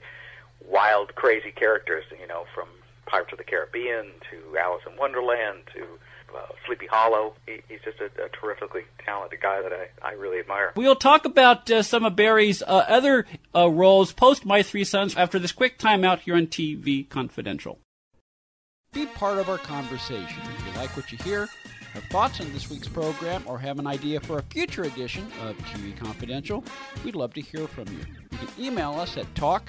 wild, 0.66 1.14
crazy 1.14 1.52
characters. 1.52 2.04
You 2.18 2.26
know, 2.26 2.44
from 2.54 2.68
Pirates 3.06 3.32
of 3.32 3.38
the 3.38 3.44
Caribbean 3.44 4.06
to 4.30 4.58
Alice 4.58 4.82
in 4.90 4.96
Wonderland 4.96 5.60
to 5.74 5.86
uh, 6.34 6.46
Sleepy 6.66 6.86
Hollow. 6.86 7.34
He, 7.46 7.60
he's 7.68 7.80
just 7.84 7.98
a, 8.00 8.06
a 8.24 8.28
terrifically 8.28 8.82
talented 9.04 9.40
guy 9.40 9.62
that 9.62 9.72
I, 9.72 9.88
I 10.02 10.12
really 10.12 10.38
admire. 10.38 10.72
We'll 10.76 10.96
talk 10.96 11.24
about 11.24 11.70
uh, 11.70 11.82
some 11.82 12.04
of 12.04 12.16
Barry's 12.16 12.62
uh, 12.62 12.84
other 12.88 13.26
uh, 13.54 13.68
roles 13.70 14.12
post 14.12 14.44
My 14.44 14.62
Three 14.62 14.84
Sons 14.84 15.16
after 15.16 15.38
this 15.38 15.52
quick 15.52 15.78
timeout 15.78 16.20
here 16.20 16.34
on 16.34 16.46
TV 16.46 17.08
Confidential. 17.08 17.78
Be 18.92 19.06
part 19.06 19.38
of 19.38 19.48
our 19.48 19.58
conversation. 19.58 20.42
If 20.58 20.66
you 20.66 20.80
like 20.80 20.96
what 20.96 21.12
you 21.12 21.18
hear, 21.18 21.48
have 21.92 22.04
thoughts 22.04 22.40
on 22.40 22.52
this 22.52 22.70
week's 22.70 22.88
program, 22.88 23.42
or 23.46 23.58
have 23.58 23.78
an 23.78 23.86
idea 23.86 24.20
for 24.20 24.38
a 24.38 24.42
future 24.42 24.82
edition 24.82 25.26
of 25.42 25.56
TV 25.58 25.96
Confidential, 25.96 26.64
we'd 27.04 27.16
love 27.16 27.34
to 27.34 27.40
hear 27.40 27.66
from 27.68 27.86
you. 27.88 28.00
You 28.32 28.38
can 28.38 28.64
email 28.64 28.92
us 28.92 29.16
at 29.16 29.32
talk 29.34 29.68